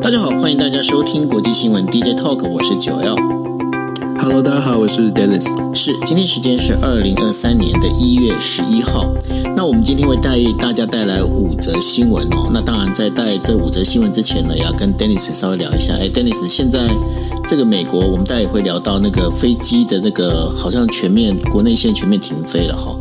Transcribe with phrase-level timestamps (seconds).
[0.00, 3.16] 大家好，欢迎大家收听国际新闻 DJ Talk，我是九 L。
[4.20, 5.46] Hello，大家好，我是 Dennis。
[5.74, 9.06] 是，今天时间是二零二三年的一月十一号。
[9.56, 12.50] 那我们今天会带大家带来五则新闻哦。
[12.52, 15.94] 那当然，在带这五则新闻之前呢，也要跟 Dennis 稍微聊一下。
[15.94, 16.78] 哎，Dennis，现在
[17.50, 22.96] 这个美国，我们待会会聊到那个飞机的那个，好像全面国内线全面停飞了哈。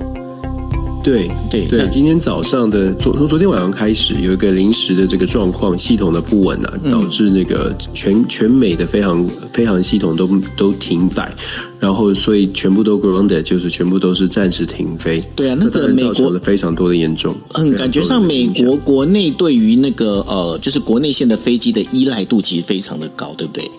[1.04, 11.32] 对对对，今天早上的昨从昨天晚上开始，有一个临时的这个状况，系统的不稳啊，导致那个全全美的飞航飞航系统都都停摆，
[11.80, 15.24] 然后所以全部都 grounded，就是全部都是暂时停飞。
[15.36, 23.70] 对啊，那个美国的非常多的严重，嗯，感觉上美国国内对于那个呃，就是国内线的飞机的依赖度其实非常的高，对不对？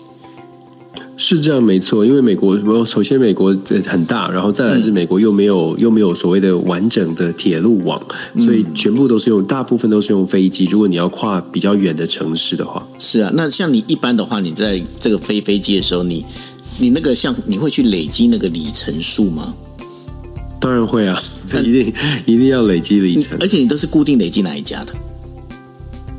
[1.23, 2.03] 是这样，没错。
[2.03, 8.01] 因为美国，首先美国很大，然后再来是美国又没有又没有所谓的完整的铁路网，
[8.39, 10.65] 所以全部都是用大部分都是用飞机。
[10.65, 13.31] 如果你要跨比较远的城市的话，是啊。
[13.35, 16.25] 那像你一般的话，你在这个飞飞机的时候，你
[16.79, 19.53] 你那个像你会去累积那个里程数吗？
[20.59, 21.93] 当然会啊，这一定
[22.25, 23.37] 一定要累积里程。
[23.39, 24.93] 而且你都是固定累积哪一家的？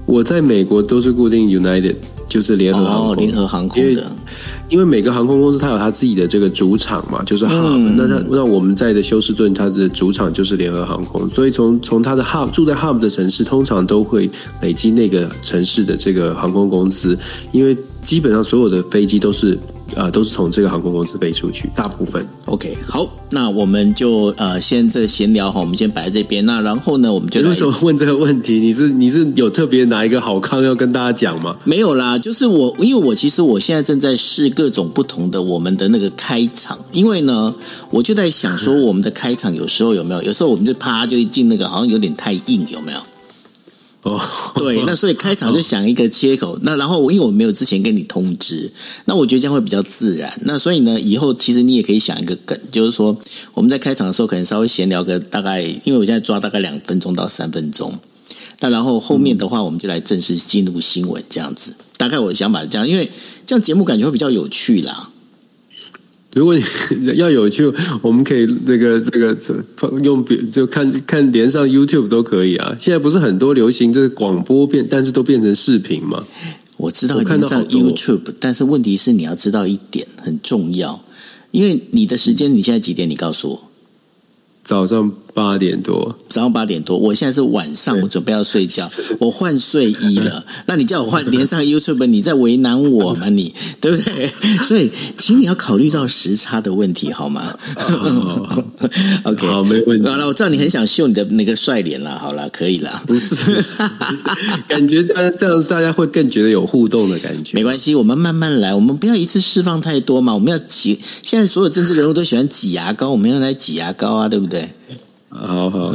[0.07, 1.97] 我在美国都是固定 United，
[2.29, 4.13] 就是联合航空，哦，联合航空的。
[4.69, 7.97] 因为每个航空公司它有它自己的这个主场嘛，就是 hub、嗯。
[7.97, 14.31] 那它那我们在的休斯顿，它的主场就是联合航空，所以从从它的 hub 住在 hub 的城市，通常都会
[14.61, 17.19] 累积那个城市的这个航空公司，
[17.53, 19.59] 因为基本上所有的飞机都是。
[19.97, 22.27] 啊、呃，都是从这个航空公司飞出去，大部分。
[22.47, 26.45] OK，好，那我们就呃先这闲聊哈，我们先摆在这边。
[26.47, 28.55] 那然后呢，我们就为什么问这个问题？
[28.59, 31.57] 你是你是有特别哪一个好康要跟大家讲吗？
[31.65, 37.55] 没有啦，就是我，因为我其实我现在正在试各种不同的我们的那个开场，因为呢，
[37.91, 40.23] 我就在想说，我们的开场有时候有没有？
[40.23, 42.99] 有时候我们就啪就一进那个，好像有点太硬，有没有？
[44.03, 44.21] 哦，
[44.59, 48.73] 对，那所以开场就想一个切口，那然后我因为我没有之前跟你通知，
[49.05, 50.33] 那我觉得这样会比较自然。
[50.45, 53.17] 那所以呢，以后其实你也可以想一个梗，就是说
[53.55, 57.97] 我们在开场的时候可能稍微闲聊个大概，因为我现在抓大概两分钟到三分钟，
[58.59, 61.75] 那然后后面的话我们就来正式进入新闻这样子。
[61.97, 63.09] 大概我的想法是这样，因为
[63.47, 65.12] 这样节目感觉会比较有趣啦。
[66.35, 66.63] 如果你
[67.17, 67.71] 要有趣，
[68.01, 69.37] 我们可以这个这个
[70.03, 72.77] 用就看看连上 YouTube 都可以啊。
[72.81, 76.25] 现在不是很多流行这个广播变，但是都变成视频嘛？
[76.79, 81.05] 我知道连上 YouTube，但是问题是你要知道一点很重要，
[81.51, 83.09] 因为你的时间你现在几点？
[83.09, 83.71] 你告诉我，
[84.65, 85.13] 早上。
[85.35, 88.87] 八点多，早上八点多，我现在是晚上，我准备要睡觉，
[89.21, 90.45] 我换睡衣了。
[90.67, 93.29] 那你叫我换连上 YouTube，你在为难我吗？
[93.31, 94.27] 你对不对？
[94.63, 97.57] 所以，请你要考虑到时差的问题，好吗？
[99.25, 100.09] OK，好，没问题。
[100.09, 102.19] 好了，我知道你很想秀你的那个帅脸了。
[102.19, 103.03] 好了，可以了。
[103.07, 103.35] 不是，
[104.69, 107.53] 感觉大家这样，大家会更觉得有互动的感觉。
[107.55, 110.35] 没关系，我们慢慢来，我们不要一次释放太多嘛。
[110.35, 114.69] 我们要挤，现在所有政治人物都喜欢挤牙膏，我们要来挤牙膏啊，对不对？
[115.35, 115.95] 好好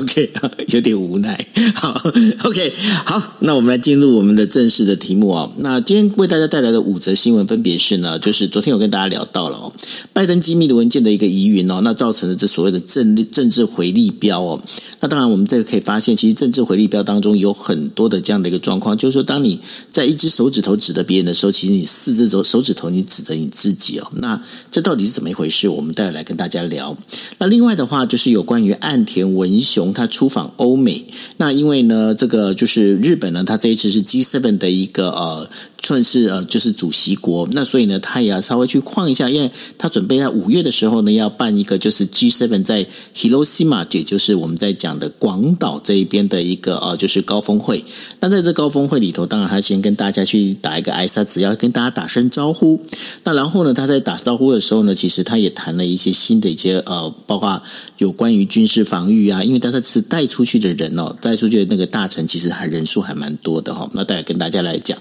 [0.00, 0.30] ，OK，
[0.72, 1.38] 有点无奈。
[1.74, 1.94] 好
[2.44, 2.72] ，OK，
[3.04, 5.50] 好，那我们来进入我们的正式的题目啊。
[5.58, 9.72] 那今天为大家带来的五则新闻分别是呢，就是昨天有跟大家聊到了哦，
[10.14, 14.60] 拜登机密的文件的一个疑云哦，那造成了这所谓的政政治回力镖哦。
[15.00, 19.60] 那当然，我们这个可以发现，其实政治回力镖当中有很多的这样的一个状况，就是说，当你
[19.92, 24.10] 在一只手指头指着别人的时候，其实你四只手手指头你指着你自己哦。
[24.16, 25.68] 那这到底是怎么一回事？
[25.68, 26.96] 我们待会来跟大家聊。
[27.36, 28.77] 那另外的话，就是有关于。
[28.80, 31.06] 岸田文雄他出访欧美，
[31.36, 35.48] 那因为呢，这个就是日本呢，他这一次是 G7 的一个呃。
[35.80, 47.84] 算是呃，就是主席国，那所以呢，他也要稍微去逛一下，因为他准备在五月的时候呢，要办一个就是 G7 在 Hiroshima，也就是我们在讲的广岛这一边的一个呃，就是高峰会。
[48.20, 52.84] 那在这高峰会里头，当然他先跟大家去打一个挨杀，只要跟大家打声招呼。
[53.24, 57.62] 那然后呢，他在打招呼的时候呢，其实他也谈了一些新的一些呃，包括
[57.98, 63.90] 有关于军事防御啊，因为他这次带出去的人哦，带出去的那个大臣其实还人数还蛮多的哈、哦。
[63.94, 64.98] 那大家跟大家来讲。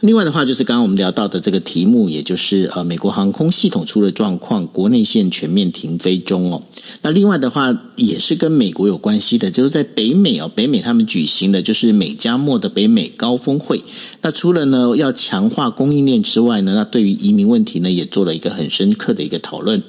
[0.00, 6.62] 另外的话，就是刚刚我们聊到的这个题目，也就是呃，美国航空系统出了状况，国内线全面停飞中哦。
[7.02, 13.82] 那另外的话，也是跟美国有关系的，就是在北美哦，北美他们举行的就是美加墨的北美高峰会。
[14.22, 19.82] 那除了呢要强化供应链之外呢，那对于移民问题呢，也做了一个很深刻的一个讨论。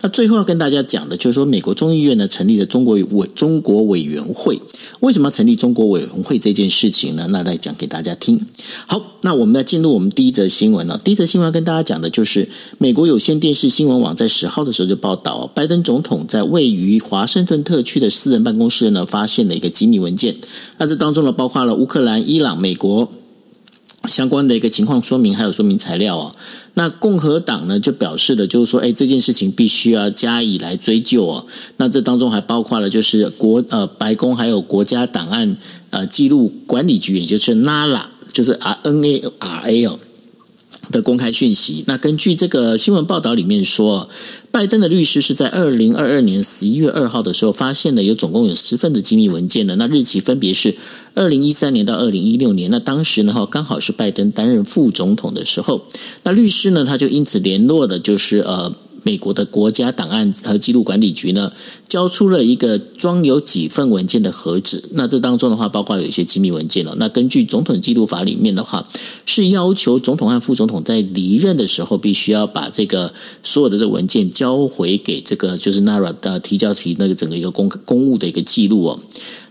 [0.00, 4.58] 那最后要跟大家讲的，就是说美国众议院呢成立了中国委中国委员会，
[5.00, 7.28] 为什么要成立中国委员会这件事情呢？
[7.30, 8.40] 那来讲给大家听。
[8.86, 9.57] 好，那我们。
[9.58, 11.00] 那进入我们第一则新闻了。
[11.02, 20.36] 第一则新闻要跟大家讲的就是，美国有线电视新闻网在十号的时候就报道，拜登总统在位于华盛顿特区的私人办公室呢，发现了一个机密文件。
[20.76, 23.10] 那这当中呢，包括了乌克兰、伊朗、美国
[24.04, 26.36] 相关的一个情况说明，还有说明材料哦。
[26.74, 31.44] 那共和党呢就表示了，就是说，哎，这件事情必须要加以来追究哦。
[31.78, 35.56] 那这当中还包括了，就是国呃白宫还有国家档案
[35.90, 38.02] 呃记录管理局，也就是 NARA，
[38.38, 39.98] 就是 R N A R A 哦
[40.92, 41.82] 的公开讯息。
[41.88, 44.08] 那根据这个新闻报道里面说，
[44.52, 50.76] 拜登的律师是在二零二二年十一月二号的时候发现了有总共有十份的机密文件的，那日期分别是。
[51.16, 55.82] 二零一三年到二零一六年，那当时呢哈刚好是拜登担任副总统的时候，
[56.22, 61.50] 那律师呢他就因此联络的就是呃美国的国家档案和记录管理局呢，
[61.88, 64.90] 交出了一个装有几份文件的盒子。
[64.92, 66.94] 那这当中的话，包括有一些机密文件了。
[66.98, 68.86] 那根据总统记录法里面的话，
[69.24, 73.12] 是要求总统和副总统在离任的时候，必须要把这个
[73.42, 79.00] 所有的这文件交回给这个就是 NARA 的提交起那个整个一个公公务的一个记录哦。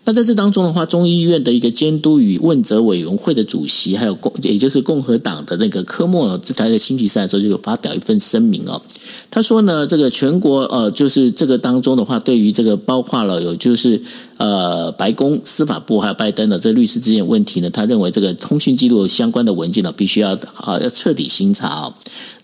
[0.06, 8.82] 那在这当中的话，众议院的一个监督与问责委员会的主席，还有共，也就是共和党的那个科莫，他在星期三的时候就有发表一份声明哦。
[9.30, 14.02] 他说呢，这个全国呃，就是这个当中的话，对于这个包括了有就是
[14.38, 21.94] 呃白宫、司法部还有拜登的这律师之间问题呢，他认为这个通讯记录相关的文件呢，必须要啊要彻底审查哦。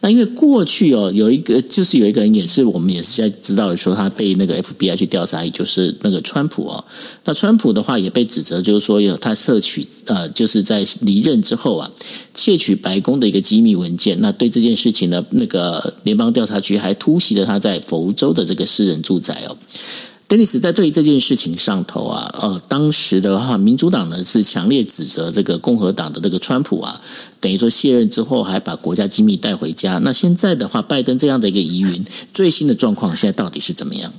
[0.02, 6.84] 那因为过去哦，有一个就是有一个人也是我们也是在知道的说他被那个 FBI 去调查，也就是那个川普哦。
[7.24, 11.90] 那川普的话也被指责就是说有他摄取呃，就是在离任之后啊，
[12.34, 14.20] 窃取白宫的一个机密文件。
[14.20, 19.56] 那对这件事情呢，那个联邦调查局还突袭了他在佛州的这个私人住宅哦。
[20.34, 27.00] 丹尼斯在对于这件事情上头啊，呃，当时的话，民主党呢是强烈指责这个共和党的这个川普啊，
[27.40, 30.00] 等于说卸任之后还把国家机密带回家。
[30.00, 32.04] 那现在的话，拜登这样的一个疑云，
[32.34, 34.12] 最新的状况现在到底是怎么样？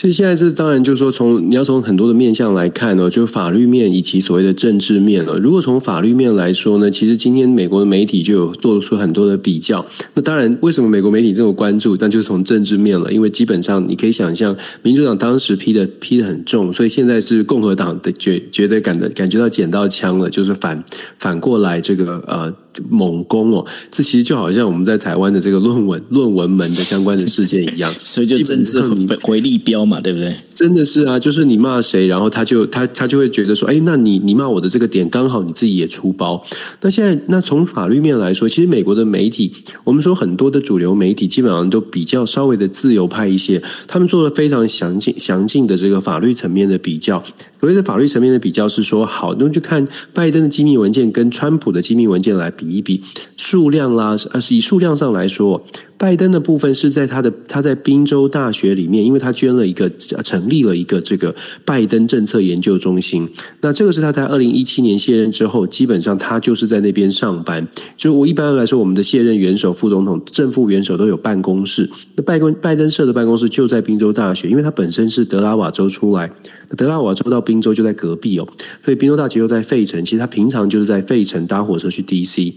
[0.00, 5.38] 其实现在这当然就是说，从你要从很多的面向来看呢，就法律面以及所谓的政治面了。
[5.38, 9.84] 如果从法律面来说呢，其实今天美国的媒体就有做出很多的比较。
[10.14, 11.98] 那当然，为什么美国媒体这么关注？
[11.98, 20.82] 但就是从政治面了，因为基本上你可以想象，民主党当时批的批的很重，所以现在是共和党的觉觉得感的感觉到捡到枪了，就是反
[21.18, 22.50] 反过来这个呃。
[22.88, 28.80] 猛攻哦，这其实就好像我们在台湾的这个论文论文门的相关的事件一样， 所以就政治
[29.22, 30.34] 回力标嘛，对不对？
[30.60, 36.44] 真的是啊，就是你骂谁，然后他就他他就会觉得说，哎，那你你骂我的这个点刚好你自己也出包。
[36.82, 39.50] 那现在那从法律面来说，其实美国的媒体，
[39.84, 47.24] 我们说很多的主流媒体基本上都比较稍微的自由派一些，他们做了非常详尽详尽的这个法律层面的比较。
[47.58, 53.02] 所谓的法律层面的比较是说，好，那就看拜登的机密文件跟川普的机密文件来比一比
[53.34, 55.64] 数量啦，呃，是以数量上来说。
[56.00, 59.86] 拜登的部分是在他的他在宾州大学里面，因为他捐了一个
[60.24, 61.36] 成立了一个这个
[61.66, 63.28] 拜登政策研究中心。
[63.60, 67.68] 那这个是他在二零一七年卸任之后，基本上他就是在那边上班。
[67.98, 71.90] 就我一般来说，我们的卸任元首、副总统、正副元首都有办公室。
[72.16, 76.30] 那拜登拜登设的办公室就在宾州大学，因为他本身是德拉瓦州出来，
[76.78, 78.48] 德拉瓦州到宾州就在隔壁哦，
[78.82, 80.02] 所以宾州大学又在费城。
[80.02, 82.54] 其实他平常就是在费城搭火车去 DC。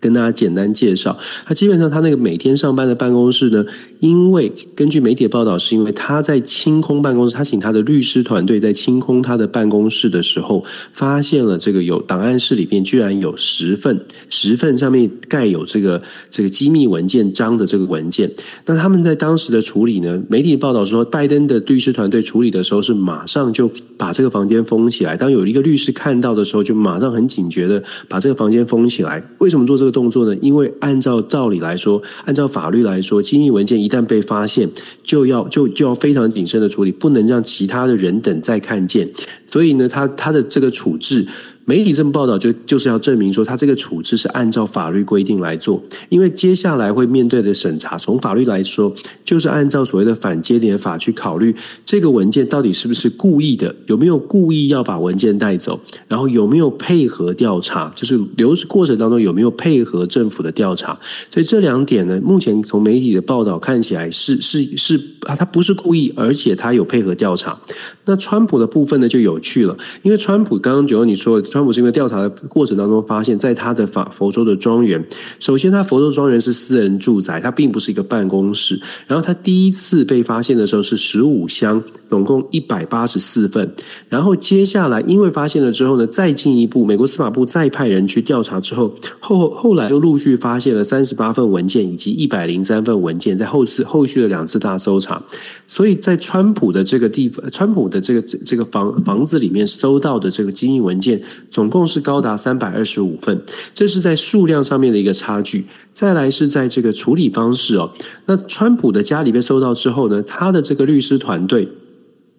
[0.00, 3.64] 跟大家简单介绍，他基本上他那个每天上班的办公室呢，
[3.98, 14.00] 因为根据媒体报道，是因为他在清空办公室，他请他的律师团队在清空他的办公室的时候，发现了这个有档案室里面居然有十份，
[14.30, 16.00] 十份上面盖有这个
[16.30, 18.30] 这个机密文件章的这个文件。
[18.66, 25.16] 那他们在当时的处理呢，媒体报道说，拜登的律师团队处理的时候是马上就把这个房间封起来。
[25.16, 29.20] 当有一个律师看到的时候，就马上很警觉的把这个房间封起来。
[29.38, 29.87] 为什么做这个？
[29.90, 30.36] 动作呢？
[30.40, 34.68] 因为按照道理来说，按照法律来说，机密文件一旦被发现，
[35.02, 39.08] 就要就就要非常谨慎的处理，不能让其他的人等再看见。
[39.46, 41.26] 所以呢，他他的这个处置。
[41.68, 45.82] 媒体这么报道，就就是要证明说，他这个处置是按照法律规定来做。
[46.08, 48.90] 因为接下来会面对的审查，从法律来说，
[49.22, 60.98] 就是按照所谓的反接连法去考虑这个文件到底是不是故意的，有没有故意要把文件带走，然后有没有配合调查，就是流程过程当中有没有配合政府的调查。
[61.30, 67.60] 所以这两点呢，目前从媒体的报道看起来是是是啊，他不是故意，而且他有配合调查。
[68.06, 71.57] 那川普的部分呢，就有趣了，因为川普刚刚九欧你说的。
[71.58, 75.04] 川普是因为调查的过程当中发现，在他的法佛州的庄园，
[75.40, 78.80] 首先他佛州庄园是私人住宅，它并不是一个办公室。
[79.08, 83.72] 然后他第一次被发现的时候是十五箱总共一百八十四份。
[84.08, 95.22] 然后接下来因为发现了之后呢，再进一步，美国司法部再派人去调查之后，后后来又陆续发现了三十八份文件以及一百零三份文件，在后次后续的两次大搜查，
[95.66, 103.42] 所以在川普的这个地方，川普的这个这个房房子里面搜到的这个机密文件，总共是高达三百二十五份，
[103.74, 105.66] 这是在数量上面的一个差距。
[105.92, 107.90] 再来是在这个处理方式哦，
[108.26, 111.66] 那川普的家里被搜到之后呢，他的这个律师团队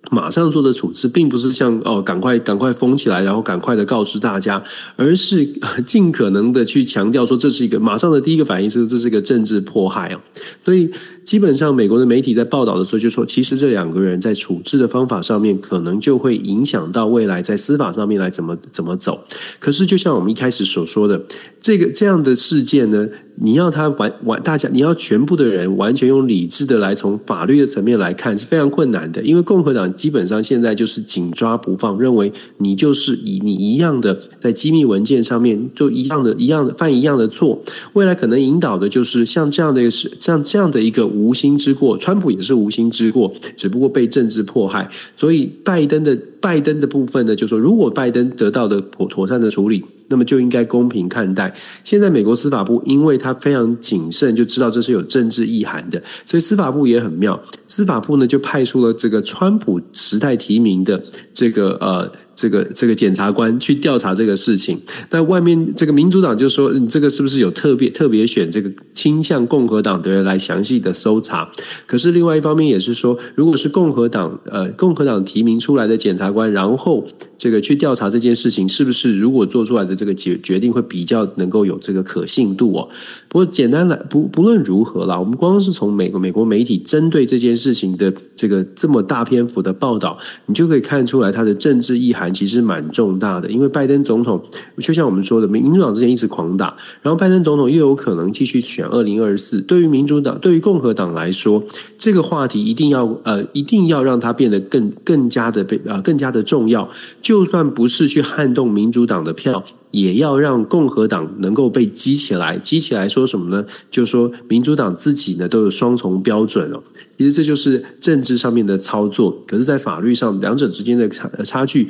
[0.09, 4.63] 马上做的处置，并不是像哦，赶快赶快封起来，然后赶快的告知大家，
[4.95, 5.47] 而是
[5.85, 10.19] 尽可能的去强调说，这是一个马上的第一个反应是这是一个政治迫害哦，
[10.65, 10.91] 所以。
[11.25, 19.23] 基本上，美国的媒体在报道的时候就说，其实这两个人在处置的方法上面，可能就会影响到未来在司法上面来怎么怎么走。
[19.59, 21.21] 可是，就像我们一开始所说的，
[21.61, 23.07] 这个这样的事件呢，
[23.41, 37.61] 你要他完完，大家你要全部的人完全用理智的来从法律的层面来看是非常困难的，因为共和党基本上现在就是紧抓不放，认为你就是以你一样的在机密文件上面就一样的一样的犯一样的错，
[37.93, 41.09] 未来可能引导的就是像这样的一个像这样的一个。
[41.09, 44.89] 无心之过，川普也是无心之过，只不过被政治迫害。
[45.15, 51.51] 所以拜登的拜登的部分呢，就说如果拜登得到的妥妥善的处理，那么就应该公平看待。
[51.83, 57.41] 现在美国司法部因为他非常谨慎，就知道这是有政治意涵的，所以司法部也很妙。
[57.65, 61.01] 司法部呢就派出了这个川普时代提名的
[61.33, 62.11] 这个呃。
[62.39, 64.79] 这个这个检察官去调查这个事情，
[65.09, 71.49] 但外面这个民主党就说，你这个是不是有特别特别选这个倾向共和党的人来详细的搜查？
[71.85, 77.05] 可是另外一方面也是说，如果是共和党呃共和党提名出来的检察官，然后。
[77.39, 82.89] 这个去调查这件事情是不是，如果做出来的这个决决定会比较能够有这个可信度哦？
[83.29, 93.49] 不过简单来不不论如何啦，我们光是从美国美国媒体针对这件事情的这个这么大篇幅的报道，你就可以看出来它的政治意涵其实蛮重大的。
[93.49, 94.43] 因为拜登总统
[94.77, 101.63] 就像我们说的，民主党之前一直狂打，然后拜登总统又有可能继续选二零二四，对于民主党对于共和党来说，
[101.97, 106.89] 这个话题一定要呃一定要让它变得更更加的被呃更加的重要。
[107.21, 112.57] 就算不是去撼动民主党的票，也要让共和党能够被激起来。
[112.57, 113.65] 激起来说什么呢？
[113.89, 116.81] 就是说民主党自己呢都有双重标准哦。
[117.17, 121.89] 其实这就是政治上面的操作，可是，在法律上两者之间的差差距，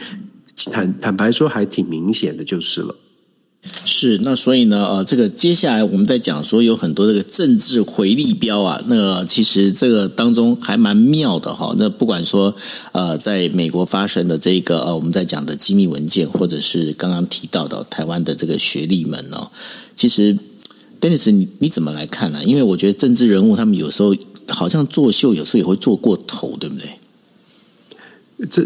[0.71, 2.95] 坦坦白说还挺明显的，就是了。
[3.61, 11.75] 是，那所以呢，呃，这个接下来我们在讲说有很多这个政治回力标啊，那其实这个当中还蛮妙的哈。
[11.77, 12.55] 那不管说
[12.93, 19.51] 呃，在美国发生的这个呃，我们在讲的机密文件，或者是刚刚提到的台湾的这个学历们哦，
[19.97, 20.37] 其实
[21.01, 22.41] Dennis 你你怎么来看呢？
[22.45, 24.15] 因为我觉得政治人物他们有时候
[24.47, 26.98] 好像作秀，有时候也会做过头，对不对？
[28.47, 28.63] 这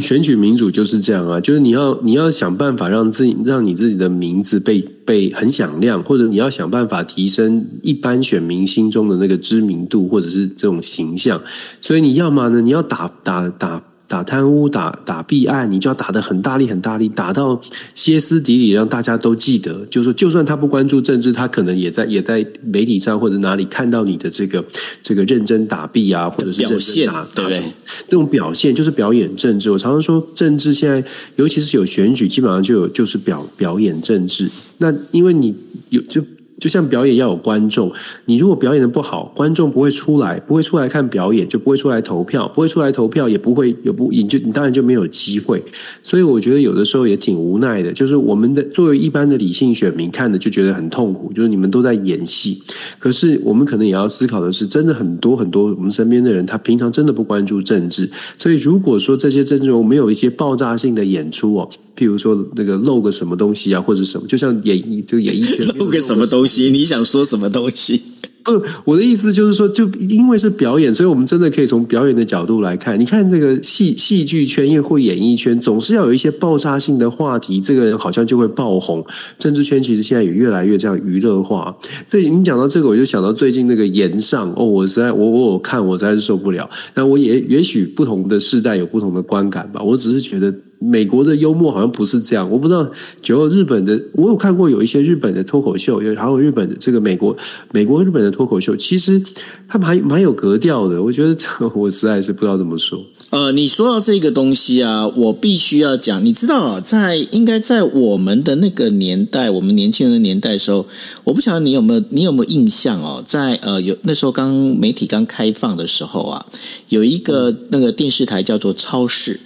[0.00, 11.40] 选举民主就是这样啊，就是你要你要想办法让自己让你自己的名字被被很响亮，或者你要想办法提升一般选民心中的那个知名度，或者是这种形象，
[11.80, 13.82] 所以你要么呢，你要打打打。
[14.08, 17.60] 打贪污、打打弊案，你就要打得很大力、很大力，打到
[17.94, 19.84] 歇斯底里，让大家都记得。
[19.86, 24.64] 就是说，就算他不关注政治，他可能也在也在媒体上或者哪里看到你的这个
[25.02, 27.62] 这个认真打弊啊，或者是认真打，对不对？
[28.08, 29.70] 这种表现就是表演政治。
[29.70, 31.04] 我常常说，政治现在
[31.36, 34.50] 尤其是有选举，基本上就有就是表表演政治。
[34.78, 35.54] 那因为你
[35.90, 36.24] 有就。
[36.58, 37.92] 就像表演要有观众，
[38.24, 45.62] 你如果表演的不好，观众不会出来，不会出来看表演，就不会出来投票，不会出来投票，也不会有不你，就你当然就没有机会。
[46.02, 52.62] 所以我觉得有的时候也挺无奈的，就是我们的作为一般的理性选民看的就觉得很痛苦，就是你们都在演戏。
[52.98, 58.10] 可是我们可能也要思考的是，真的很多很多我们身边的人，他平常真的不关注政治。
[58.36, 61.70] 所以如果说这些政治人物没有一些爆炸性的演出哦。
[61.98, 68.00] 譬如说那个露个什么东西啊，或者什么，就像演艺就演艺圈 露个什么东西，你想说什么东西？
[68.44, 68.52] 不，
[68.84, 72.98] 我的意思就是说，就因为是表演，所以我们真的可以从表演的角度来看。
[72.98, 79.04] 你看这个戏戏剧圈，又或演艺圈，总是要有一些爆炸性的话题，这个人好像就会爆红。
[79.38, 81.76] 政治圈其实现在也越来越这样娱乐化。
[82.08, 86.70] 对你讲到这个，我就想到最近那个炎上哦，我实在我我我看我实在是受不了。
[86.94, 89.82] 那我也也许不同的世代有不同的观感吧。
[89.82, 90.54] 我只是觉得。
[90.80, 92.88] 美国的幽默好像不是这样，我不知道。
[93.20, 97.36] 就日本的，我有看过有一些日本的脱口秀，有还有日本的这个美国、
[97.72, 99.20] 美国日本的脱口秀，其实
[99.66, 101.02] 他们还蛮有格调的。
[101.02, 101.36] 我觉得
[101.74, 103.04] 我实在是不知道怎么说。
[103.30, 106.24] 呃，你说到这个东西啊，我必须要讲。
[106.24, 110.86] 你知道啊，在应该在我们的那个年代，我们年轻人的年代的时候，
[111.24, 113.22] 我不晓得你有没有你有没有印象哦？
[113.26, 116.46] 在呃，有那时候刚媒体刚开放的时候啊，
[116.88, 119.40] 有一个那个电视台叫做超视。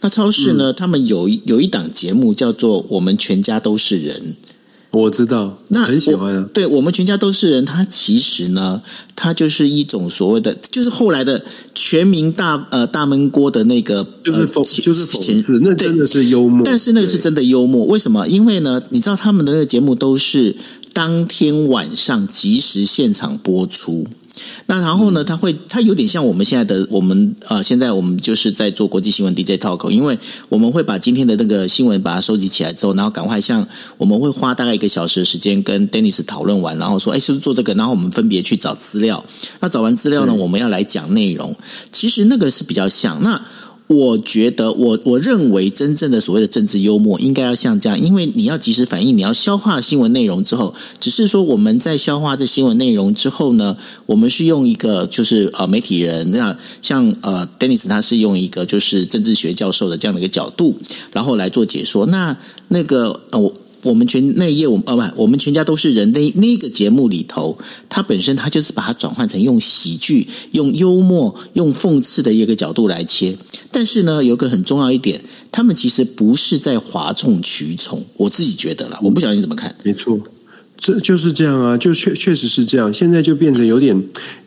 [0.00, 4.16] 那超市呢，嗯、他们有有一档节目叫做《我们全家都是人》。
[4.92, 6.48] 我知道，那很喜欢啊。
[6.52, 8.82] 对，我们全家都是人，它其实呢，
[9.14, 16.62] 它就是一种所谓的，就是后来的全民大呃大闷锅的那个，就是讽、呃，就是讽刺，那真的是幽默。
[16.64, 18.26] 但是那个是真的幽默，为什么？
[18.26, 20.56] 因为呢，你知道他们的那个节目都是
[20.92, 24.04] 当天晚上即时现场播出。
[24.66, 25.24] 那然后呢？
[25.24, 30.18] 他会，他有点像我们现在的我们啊、呃，现在我们就是在做国际新闻 DJ talk，因为
[30.48, 33.66] 我们会把今天的那个新闻把它收集起来之后，然后赶快像
[33.98, 37.74] 我们会花大概一个小时的时间跟 Dennis 讨论完，然后说，哎，是不是做这个？
[37.74, 39.22] 然后我们分别去找资料。
[39.60, 41.54] 那找完资料呢，我们要来讲内容。
[41.92, 43.40] 其实那个是比较像那。
[43.92, 60.76] 我觉得，我我认为真正的所谓的政治幽默应该要像这样，因为你要及时反应，你要消化新闻内容之后，只是说我们在消化这新闻内容之后呢，我们是用一个就是呃媒体人，那像呃，Denis 他是用一个就是政治学教授的这样的一个角度，
[61.12, 62.06] 然后来做解说。
[62.06, 62.36] 那
[62.68, 63.52] 那个呃我。
[63.82, 66.12] 我们全那一页，我们呃不，我们全家都是人。
[66.12, 67.58] 那那个节目里头，
[67.88, 73.36] 它本身它就是把它转换成用喜剧、用幽默、用讽刺的一个角度来切。
[73.70, 78.04] 但是呢，有个很重要一点，他们其实不是在哗众取宠。
[78.16, 79.74] 我自己觉得啦，我不晓得你怎么看。
[79.82, 80.18] 没错，
[80.76, 82.92] 这就是这样啊，就确确实是这样。
[82.92, 84.02] 现在就变成有点。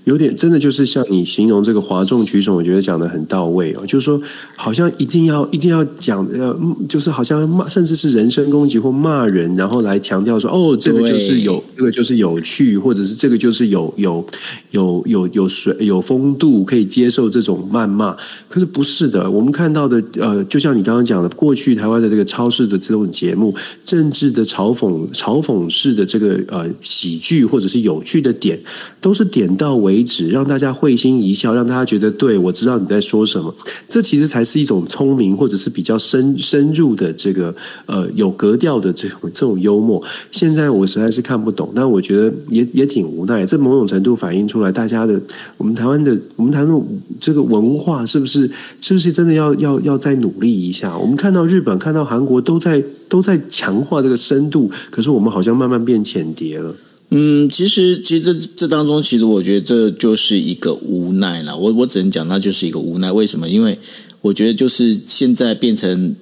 [0.05, 3.86] 有点真的就是像你形容这个哗众取宠，我觉得讲的很到位哦。
[3.86, 4.22] 就是说，
[4.57, 6.53] 好像一定要一定要讲，呃
[6.89, 14.27] 就是好像骂，甚至是人身攻击或骂人，然后来强调说，哦，这个就是有，这个就是有趣，或者是这个就是有有
[14.72, 18.13] 有有有水有风度，可以接受这种谩骂。
[18.50, 23.55] 可是不是的，我们看到的，呃，就像你刚刚讲的，过去台湾的这个超市的这种节目，
[23.86, 28.60] 政治的嘲讽嘲讽式的这个呃喜剧或者是有趣的点，
[29.00, 29.92] 都是点到为。
[29.93, 33.53] 为止，让大家会心一笑，让大家觉得对，我知道你在说什么。
[33.88, 37.53] 这其实才是一种聪明，或者是比较深深入的这个
[37.85, 40.03] 呃有格调的这种这种幽默。
[40.31, 43.45] 现在我实在是看不懂，但我觉得也也挺无奈。
[43.45, 45.21] 这某种程度反映出来，大家的
[45.57, 46.83] 我们台湾的我们台湾
[47.20, 48.50] 这个文化是不是
[48.81, 50.98] 是不是真的要要要再努力一下？
[50.98, 56.74] 我们看到日本、看到韩国都在都在强化这个深度，可是我们好像慢慢变浅碟了。
[57.15, 61.55] 嗯，其实，其实这这当中，其实我觉得这就是一个无奈了。
[61.55, 63.11] 我我只能讲，那就是一个无奈。
[63.11, 63.47] 为什么？
[63.47, 63.77] 因为
[64.21, 66.15] 我觉得就是现在变成，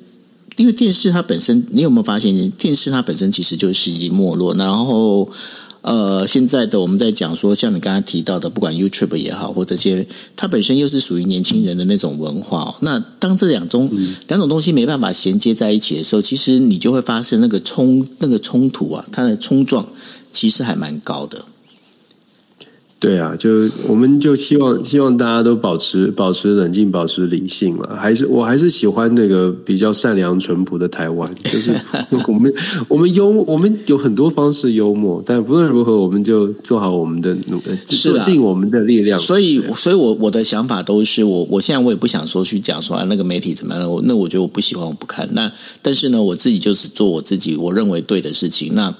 [0.57, 4.53] 因为电视它本身，你有没有发现，电视它本身其实就是已经没落。
[4.55, 5.31] 然后，
[5.81, 12.75] 呃，现在的我们在讲说，像你刚才提到的，不管 YouTube 也好，或者这些，它本身又是属于年轻人的那种文化。
[12.81, 13.89] 那当这两种
[14.27, 19.87] 两种东西没办法衔接在一起的时候，其实你就会发生那个冲那个冲突啊，它的冲撞。
[20.31, 21.45] 其实还蛮高的，
[22.99, 23.49] 对啊，就
[23.89, 27.95] 我们就希望希望大家都保持保持冷静，保持理性嘛。
[27.99, 31.73] 还是我还是喜欢那个比较善良淳朴的台湾，就是
[32.29, 32.53] 我们
[32.87, 39.19] 我们幽我们有很多方式幽默，但不论如何，我们就做好我们的努力，是尽我们的力量。
[39.19, 45.27] 所以，所以我我的想法都是我我现在我也不想说去讲说啊那个媒体怎么样，我那我觉得我不喜欢，我不看。
[45.33, 48.73] 那但是呢，我自己就是做我自己我认为对的事情。
[48.75, 48.93] 那。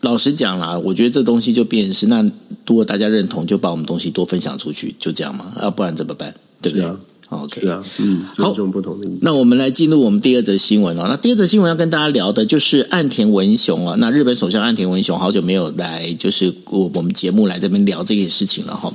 [0.00, 2.22] 老实讲啦，我觉得这东西就变成是，那
[2.66, 6.34] 如果大家认同，就把我们东西多分享出去，就这样嘛，要不然怎么办？
[6.62, 6.88] 对不对
[7.30, 9.18] ？OK，是啊，嗯，好，不同的意见。
[9.22, 11.04] 那我们来进入我们第二则新闻哦。
[11.06, 13.96] 那第二则新闻要跟大家聊的就是岸田文雄啊。
[13.98, 18.92] 那日本首相岸田文雄好久没有来，就是我我们节目来这边聊这件事情了哈。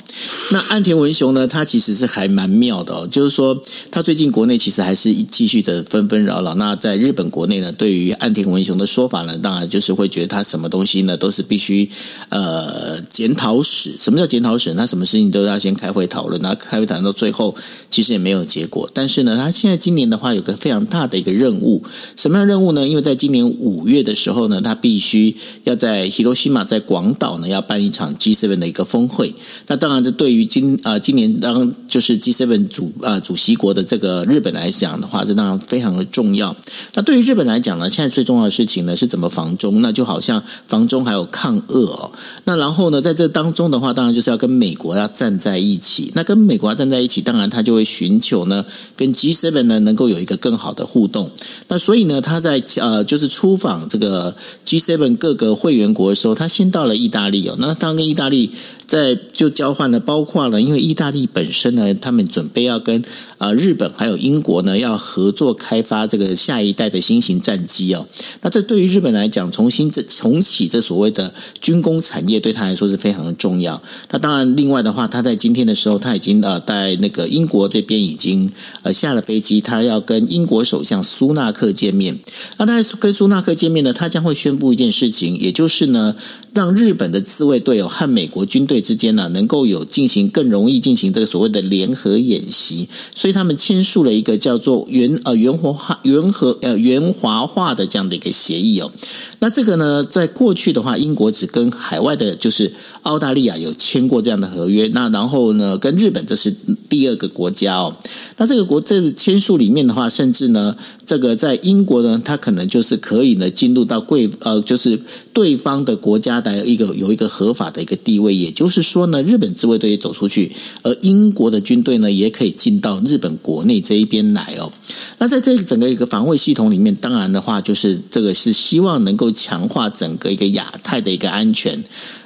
[0.52, 6.56] 那岸田文雄呢，他其实是还蛮妙的哦，就是说他最近国内其实还是继续的纷纷扰扰。
[6.56, 11.90] 那在日本国内呢，对于岸田文雄的说法呢，当然就是会觉得他什么东西呢都是必须
[12.30, 13.96] 呃检讨史。
[14.00, 14.74] 什么叫检讨史？
[14.74, 17.56] 那什么事情都要先开会讨论，那开会讨论到最后，
[17.90, 21.84] 其实也没有结果，但是呢，他现在今年的话有个非常大的一个任务，
[22.16, 22.88] 什么样的任务呢？
[22.88, 29.36] 因为在今年五月的时候呢，他必须要在 Hiroshima 在广岛呢要办一场 G seven 的一个峰会。
[29.68, 36.56] 那当然，这对于今啊、今年当就是 G seven 主啊、主席国的这个日本来讲的话，这当然非常的重要。
[36.94, 39.82] 那对于日本来讲呢，现在最重要的事情呢是怎么防中？
[39.82, 42.12] 那就好像防中还有抗俄哦。
[42.46, 46.12] 那然后呢，在这当中的话，当然就是要跟美国要站在一起。
[46.16, 48.13] 那跟美国要站在一起，当然他就会寻。
[48.14, 48.64] 寻求呢，
[48.96, 51.32] 跟 G7 呢能够有一个更好的互动。
[51.70, 54.36] 那所以呢，他在呃，就是出访这个
[54.68, 57.56] G7 各个会员国的时候，他先到了意大利哦。
[57.58, 58.52] 那当跟意大利。
[58.86, 63.02] 在就交换了，包括了，因为意大利本身呢，他们准备要跟
[63.40, 68.06] 啊、日本还有英国呢要合作开发这个下一代的新型战机哦。
[68.42, 73.82] 那这对于日本来讲，重新这重启这所谓的军工产业，对他来说是非常的重要。
[74.12, 78.52] 那当然，另外的话，他在今天的时候，他已经呃在那个英国这边已经
[78.84, 82.20] 呃下了飞机，他要跟英国首相苏纳克见面。
[82.58, 86.16] 那他跟苏纳克见面呢，他将会宣布一件事情，也就是呢。
[86.54, 98.92] 让日本的自卫队哦和美国军队之间呢，能够有进行更容易进行这个所谓的联合演习，所以他们签署了一个叫做原呃援华化援和呃援华化的这样的一个协议哦。
[99.40, 104.88] 那这个呢，在过去的话，英国只跟海外的，就是澳大利亚有签过这样的合约。
[104.94, 106.56] 那然后呢，跟日本这是
[106.88, 107.96] 第二个国家哦。
[108.38, 110.76] 那这个国这签署里面的话，甚至呢。
[111.14, 115.00] 这个在英国呢，它可能就是可以呢进入到贵呃，就是
[115.32, 124.72] 对方的国家的一个有一个合法的一个地位，也就是说呢，日本自卫队也走出去，而英国的军队呢也可以进到日本国内这一边来哦。
[125.20, 131.84] 那在这个整个一个防卫系统里面，当然的话就是这个是希望能够强化整个一个亚太的一个安全。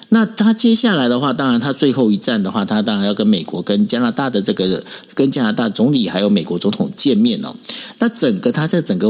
[0.09, 7.53] 那他接下来的话，当然他最后一站的话，他当然要跟美国、跟加拿大的这个、跟加拿大总理还有美国总统见面哦。
[7.99, 9.09] 那整个他在整个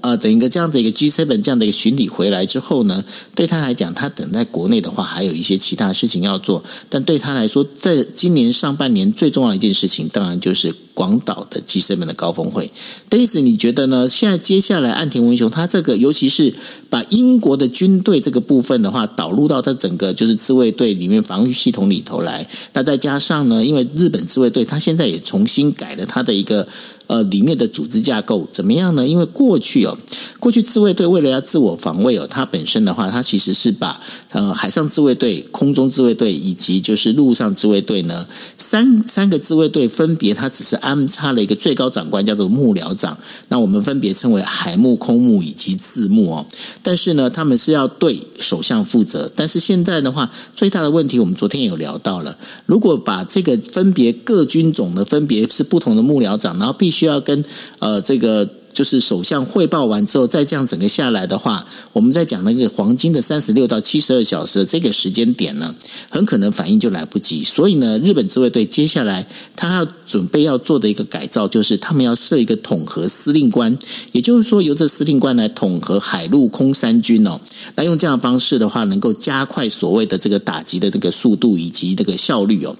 [0.00, 6.64] 呃，整一个这样的一个 G7 这样的一个巡礼回来之后呢，对他来讲，他等在国内的话，还有一些其他事情要做。
[6.88, 10.74] 但对他来说，在今年上半年最重要的一件事情，当然就是。
[10.96, 12.70] 广岛的 G7 的高峰会，
[13.10, 14.08] 戴斯，你觉得呢？
[14.08, 16.54] 现在接下来岸田文雄他这个，尤其是
[16.88, 26.66] 把英国的军队这个部分的话导入到他整个就是自卫队里面防御系统里头来，那再加上呢，因为日本自卫队他现在也重新改了他的一个
[27.06, 29.06] 呃里面的组织架构，怎么样呢？
[29.06, 29.96] 因为过去哦。
[30.38, 33.98] 过去自卫队为了要自我防卫哦，它本身的话，它其实是把
[34.30, 46.46] 呃海上自卫队、空中自卫队以及就是陆上自卫队呢三三个自卫队分别，它只是安插了一个最高长官叫做幕僚长，那我们分别称为海幕、空幕以及字幕哦。
[46.82, 49.32] 但是呢，他们是要对首相负责。
[49.34, 57.44] 但是现在的话，最大的问题我们昨天有聊到了，如果把这个分别各军种的分别是不同的幕僚长，然后必须需要跟
[57.80, 58.48] 呃这个。
[58.76, 65.74] 就是首相汇报完之后，再这样整个下来的话，我们在讲那个黄金的三十六到七十二小时的这个时间点呢，
[66.10, 67.42] 很可能反应就来不及。
[67.42, 73.78] 所以呢，日本自卫队接下来他要准备要做的一个改造，就是他们要设一个统合司令官，
[74.12, 77.40] 也就是说由这司令官来统合海陆空三军哦，
[77.76, 82.76] 那用这样方式的话，能够加快所谓的这个打击的这个速度以及这个效率哦。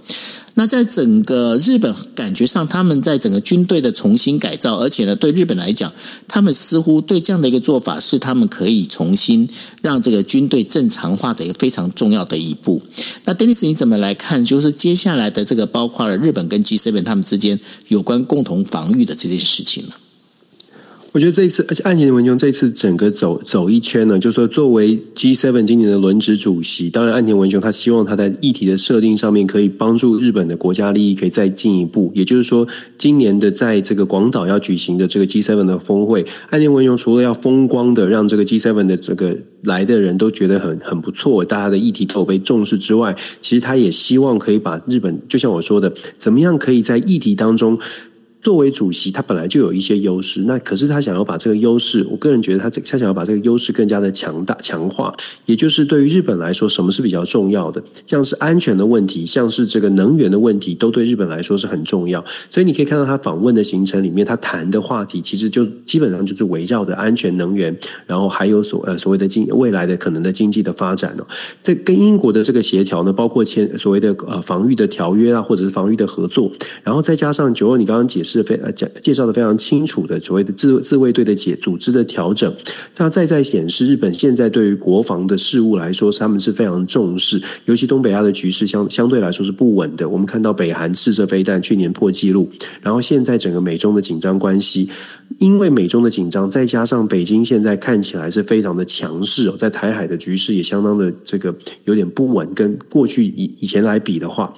[0.58, 5.92] 那在整个日本感觉上，他们在整个军队的重新改造，而且呢，对日本来讲，
[6.26, 9.46] 他们似乎对这样的一个做法是他们可以重新
[9.82, 12.80] 让这个军队正常化的一个非常重要的一步。
[13.26, 14.42] 那 Dennis，你怎么来看？
[14.42, 19.92] 就是接下来的这个，包括了日本跟 G7 他们之间有关共同防御的这件事情呢？
[21.16, 32.12] 我觉得这一次，而且岸田文雄这次整个走走一圈呢，就是说作为 G7 今年的轮值主席，当然岸田文雄他希望他在议题的设定上面可以帮助日本的国家利益可以再进一步。
[32.14, 47.78] 也就是说，今年的在这个广岛要举行的这个 G7 的峰会，岸田文雄除了要风光的让这个 G7 的这个来的人都觉得很很不错，大家的议题都被重视之外，其实他也希望可以把日本，就像我说的，怎么样可以在议题当中。
[48.46, 55.12] 作为主席，他本来就有一些优势，那可是他想要把这个优势，我个人觉得他这他想要把这个优势更加的强大强化，
[55.46, 62.24] 也就是对于日本来说，什么是比较重要的，像是安全的问题，像是这个能源的问题，都对日本来说是很重要。
[62.48, 71.26] 所以你可以看到他访问的行程里面，他谈的话题其实就基本上就是围绕着安全能源，然后还有所呃所谓的经未来的可能的经济的发展哦。
[71.64, 76.52] 这跟英国的这个协调呢，包括签所谓的呃防御的条约啊，或者是防御的合作，
[76.84, 78.35] 然后再加上九二你刚刚解释。
[78.36, 82.52] 是非呃讲介绍的非常清楚的所谓的自自卫队的解组织的调整，
[82.94, 90.08] 它再再显示日本现在对于国防的事务来说，他们是非常重视，尤其东北亚的局势相相对来说是不稳的。
[90.08, 92.50] 我们看到北韩试射飞弹，去年破纪录，
[92.82, 94.88] 然后现在整个美中的紧张关系，
[95.38, 104.54] 因为美中的紧张，再加上北京现在看起来是非常的强势哦，在台海的局势也相当的这个有点不稳，跟过去以以前来比的话，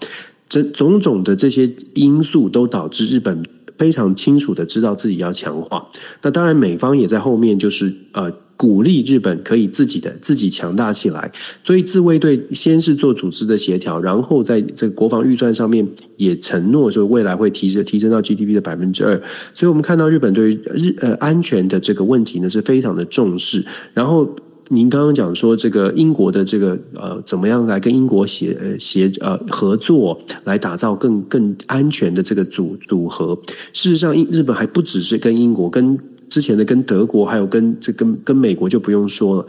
[0.48, 3.42] 这种种的这些因素都导致日本。
[3.78, 5.88] 非常清楚的知道自己要强化，
[6.22, 11.30] 那当然美方也在后面，就是呃鼓励日本可以自己的自己强大起来。
[11.62, 15.86] 所以自卫队先是做组织的协调，然后在这个国防预算上面
[16.16, 19.14] 也承诺说未来会提升提升到 GDP 的百分之二。
[19.54, 23.64] 所以我们看到日本对于日呃安全的这个问题呢是非常的重视，
[23.94, 24.34] 然后。
[24.70, 33.38] 您刚刚讲说这个英国的这个呃，怎么样来跟英国协协呃合作，来打造更更安全的这个组组合。
[33.72, 39.46] 事实上，日本还不只是跟英国，跟之前的跟德国，还有跟这跟跟美国就不用说了。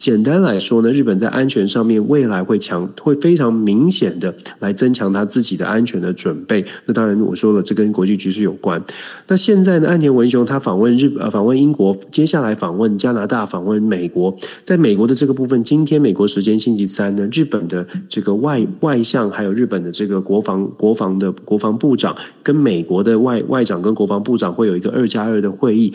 [0.00, 6.64] 简单来说呢，日本在安全上面未来会强，会非常明显的来增强他自己的安全的准备。
[6.86, 8.82] 那当然我说了，这跟国际局势有关。
[9.28, 14.34] 那现在呢，岸田文雄他访问日呃访问英国，接下来访问加拿大，访问美国。
[14.64, 25.92] 在美国的这个部分，今天美国时间星期三呢，日本的这个外外相还有日本的这个国防国防的国防部长跟美国的外外长跟国防部长会有一个二加二的会议。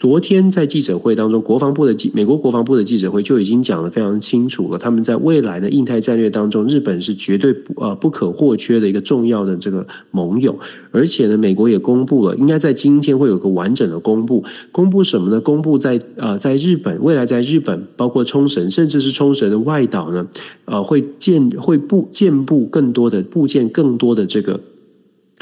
[0.00, 4.78] 昨天在记者会当中，国防部的记美国国防部的记者会就已经讲得非常清楚了。
[4.78, 10.58] 他们在未来的印太战略当中，日本是绝对不呃不可或缺的一个重要的这个盟友。
[10.90, 14.42] 而且呢，美国也公布了，应该在今天会有个完整的公布。
[14.72, 15.38] 公布什么呢？
[15.38, 20.26] 公布在呃在日本未来在日本，包括冲绳，甚至是冲绳的外岛呢，
[20.64, 24.60] 呃会建会布建布更多的部件更多的这个。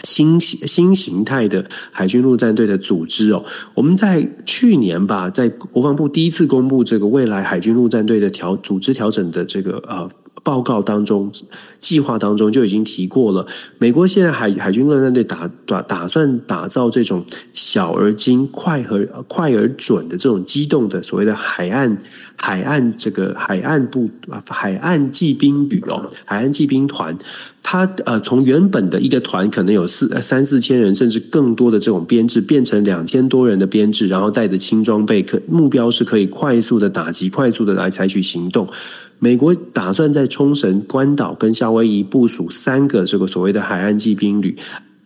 [0.04, 10.08] 新新形态的海军陆战队的组织哦，我们在去年吧，在国防部第一次公布这个未来海军陆战队的调组织调整的这个呃
[10.44, 11.30] 报告当中，
[11.80, 13.46] 计划当中就已经提过了。
[13.78, 21.98] 美国现在海海军陆战队打打打算打造这种小而精、快和快而准的这种机动的所谓的海岸
[22.40, 24.08] 海岸这个海岸部
[24.48, 27.16] 海岸骑兵旅哦，海岸骑兵团。
[27.62, 38.66] 它呃，从原本的一个团可能有四三四千人，甚至更多的这种编制，变成两千多人的编制，然后带着轻装备，可目标是可以快速的打击，快速的来采取行动。
[39.18, 44.56] 美国打算在冲绳、关岛跟夏威夷部署三个这个所谓的海岸骑兵旅。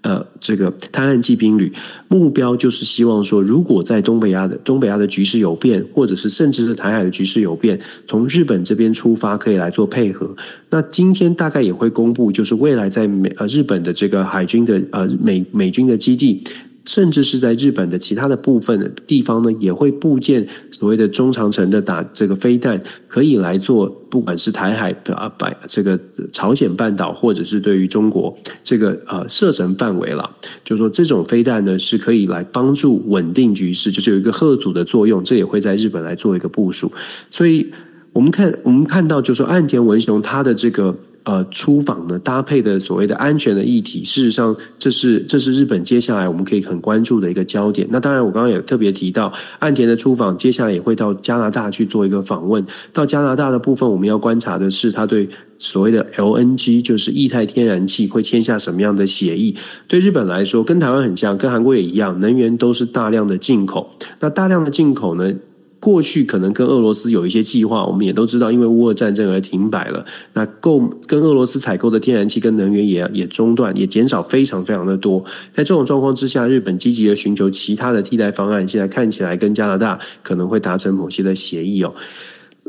[0.02, 1.72] 呃，这个滩岸骑兵旅
[2.08, 10.34] 目标就是希望说，如果在东北亚的东北亚的局势有变，或者是甚至是台海的局势有变，从日本这边出发可以来做配合。
[10.70, 16.42] 那今天大概也会公布，就是未来在美呃日本的这个海军的呃美美军的基地。
[16.84, 20.44] 甚至是在日本的其他的部分的地方呢，也会布建
[20.82, 25.96] 所谓的中长程的打这个飞弹，可以来做，不管是台海的啊，百这个
[26.32, 30.28] 朝鲜半岛，或者是对于中国这个呃射程范围了，
[30.64, 36.90] 就是说这种飞弹呢是可以来帮助稳定局势，就是有一个贺阻的作用，这也会在日本来做一个部署。
[37.30, 37.72] 所以
[38.12, 40.98] 我们看我们看到，就是说岸田文雄他的这个。
[41.24, 47.86] 呃，出访呢，搭配的所谓的安全的议题，事实上，这是这是日本接下来我们可以很关注的一个焦点。
[47.90, 52.66] 那当然，我刚刚也特别提到，岸田的出访，接下来也会到加拿大去做一个访问。
[52.92, 59.54] 到加拿大的部分，我们要观察的是他对所谓的 LNG，就是液态天然气，会签下什么样的协议。
[59.86, 63.94] 对日本来说，跟台湾很像，跟韩国也一样，能源都是大量的进口。
[64.18, 65.32] 那大量的进口呢？
[65.82, 70.06] 过去可能跟俄罗斯有一些计划，我们也都知道，因为乌俄战争而停摆了。
[70.34, 75.24] 那购跟俄罗斯采购的天然气跟能源也也中断，也减少非常非常的多。
[75.52, 81.92] 在这种状况之下，日本积极的寻求其他的替代方案，现在看起来跟加拿大可能会达成某些的协议哦。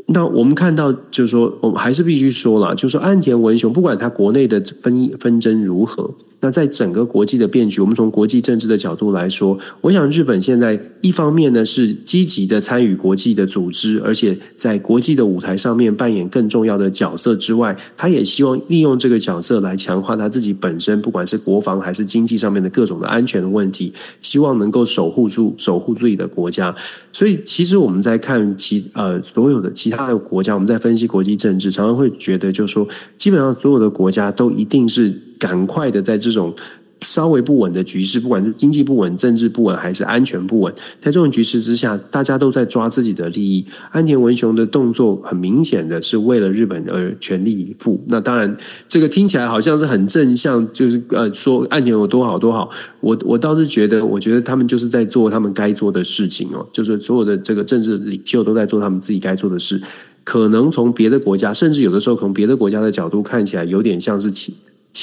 [0.06, 6.10] 那我们看到，就是说，我们还是必须说了，就是说，岸田文雄不管他国内的纷纷争如何。
[6.44, 26.76] 那在整个国际的变局，我们从国际政治的角度来说，我想日本现在一方面呢是积极的参与国际的组织，而且在国际的舞台上面扮演更重要的角色之外，他也希望利用这个角色来强化他自己本身，不管是国防还是经济上面的各种的安全的问题，希望能够守护住守护自己的国家。
[27.10, 35.22] 所以，其实我们在看其呃所有的其他的国家，我们在分析国际政治，常常会觉得，就是说，基本上所有的国家都一定是。
[35.44, 36.54] 赶快的，在这种
[37.02, 43.66] 稍微不稳的局势，不管是经济不稳、政治不稳，还是安全不稳，在这种局势之下，大家都在抓自己的利益。
[43.90, 48.02] 安田文雄的动作很明显的是为了日本而全力以赴。
[48.06, 48.56] 那当然，
[48.88, 52.70] 这个听起来好像是很正向，就是呃说安田有多好多好。
[53.00, 59.78] 我我倒是觉得，我觉得他们就是在做他们该做的事情哦，就是所有的这个政治领袖都在做他们自己该做的事。
[60.24, 64.54] 可能从别的国家，甚至有的时候从别的国家的角度看起来，有点像是起。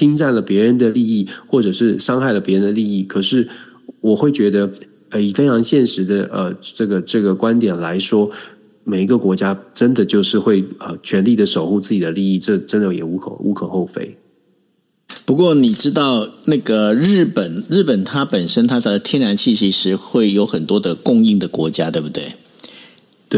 [0.02, 3.04] 侵占了别人的利益，或者是伤害了别人的利益。
[3.04, 3.48] 可是，
[4.02, 4.72] 我会觉得，
[5.12, 8.32] 呃，以非常现实的呃这个这个观点来说，
[8.84, 14.18] 每一个国家真的就是会呃全力的守护自己的利益，这真的也无可无可厚非。
[15.24, 22.24] 不过，你知道那个日本，日本它本身它的天然气其实会有很多的供应的国家，对不对？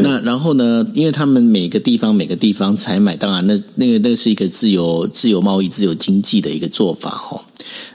[0.02, 0.84] 那然后呢？
[0.94, 7.46] 因为他们每个地方每个地方采买，当然那那个那是一个自由自由贸易、自由经济的一个做法哈。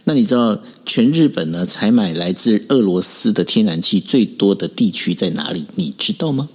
[0.06, 5.66] 那你知道全日本呢采买来自俄罗斯的天然气最多的地区在哪里？
[5.76, 6.48] 你知道吗？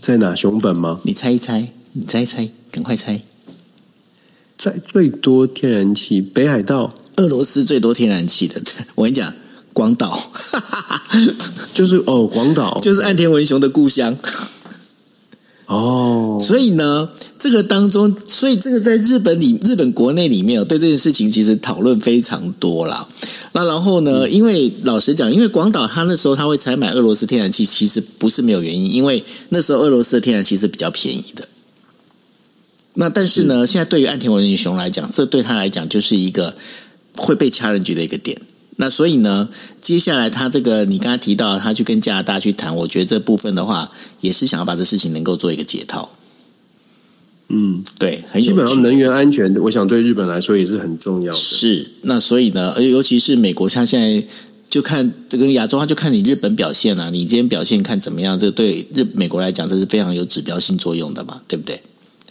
[0.00, 0.34] 在哪？
[0.34, 1.00] 熊本吗？
[1.02, 3.20] 你猜一猜，你猜一猜，赶快猜。
[4.56, 6.94] 在最多天然气，北海道。
[7.16, 8.62] 俄罗斯最多天然气的，
[8.94, 9.34] 我跟你讲，
[9.72, 10.30] 广岛，
[11.74, 14.16] 就是哦，广岛就是岸田文雄的故乡。
[15.66, 23.06] 哦，所以呢，这个当中，所以这个在日本里，日本国内里面对这件事情其实讨论非常多啦。
[23.52, 31.46] 那然后呢，嗯、因为老实讲，因为广岛他那时候他会采买俄罗斯天然气，其实不是没有原因，因为那时候俄罗斯的天然气是比较便宜的。
[32.94, 36.54] 那但是呢，是现在对于岸田文雄来讲，这对他来讲就是一个
[37.16, 38.40] 会被 challenge 的一个点。
[38.76, 39.48] 那所以呢，
[39.88, 46.14] 接下来他这个你刚才提到他去跟加拿大去谈，我觉得这部分的话也是想要把这事情能够做一个解套。
[47.48, 51.38] 嗯，对，很基本上能源安全，我想对日本来说也是很重要的。
[51.38, 54.22] 是，那所以呢，而尤其是美国，他现在
[54.68, 57.10] 就看这个亚洲，他就看你日本表现了、啊。
[57.10, 58.38] 你今天表现看怎么样？
[58.38, 61.80] 这对日美国来讲，这是非常有指标性作用的嘛，对不对？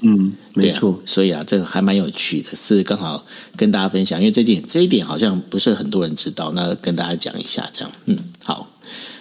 [0.02, 3.24] 嗯，没错，啊，所以啊，这个还蛮有趣的，是刚好
[3.56, 8.70] 跟大家分享，因为这点这一点好像不是很多人知道，那跟大家讲一下，这样，嗯，好，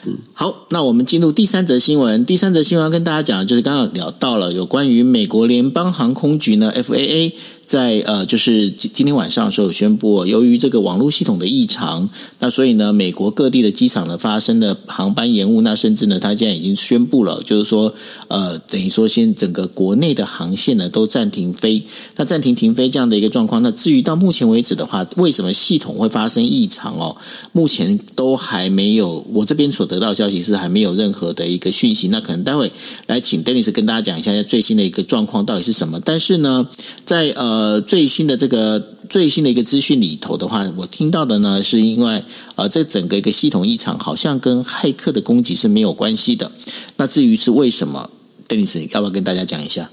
[0.05, 7.33] 嗯，好，那我们进入第三则新闻，第三则新闻要跟大家讲的就是刚刚聊到了有关于美国联邦航空局呢，FAA。
[7.67, 17.93] 在呃，就是今今天晚上的时候宣布，由于这个网络系统的异常，那所以呢，美国各地的机场呢发生的航班延误，那甚至呢，他现在已经宣布了，就是说，
[18.29, 21.83] 呃，等于说，现整个国内的航线呢都暂停飞，
[22.15, 23.61] 那暂停停飞这样的一个状况。
[23.65, 27.17] 那至于到目前为止的话，为什么系统会发生异常哦？
[27.51, 32.07] 目前都还没有，我这边所得到的消息是还没有任何的一个讯息。
[32.09, 32.71] 那可能待会
[33.09, 35.99] 来请 Dennis 跟大家讲一下最新的一个状况到底是什么。
[36.05, 36.69] 但是呢，
[37.05, 37.56] 在呃。
[37.57, 42.23] 呃，最新的这个最新的一个资讯里头的话，我听到的呢，是因为
[42.57, 46.53] 呃，这整个一个系统异常好像跟骇客的攻击是没有关系的。
[46.99, 48.11] 那至于是为什么，
[48.47, 49.89] 邓律师要不要跟大家讲一下？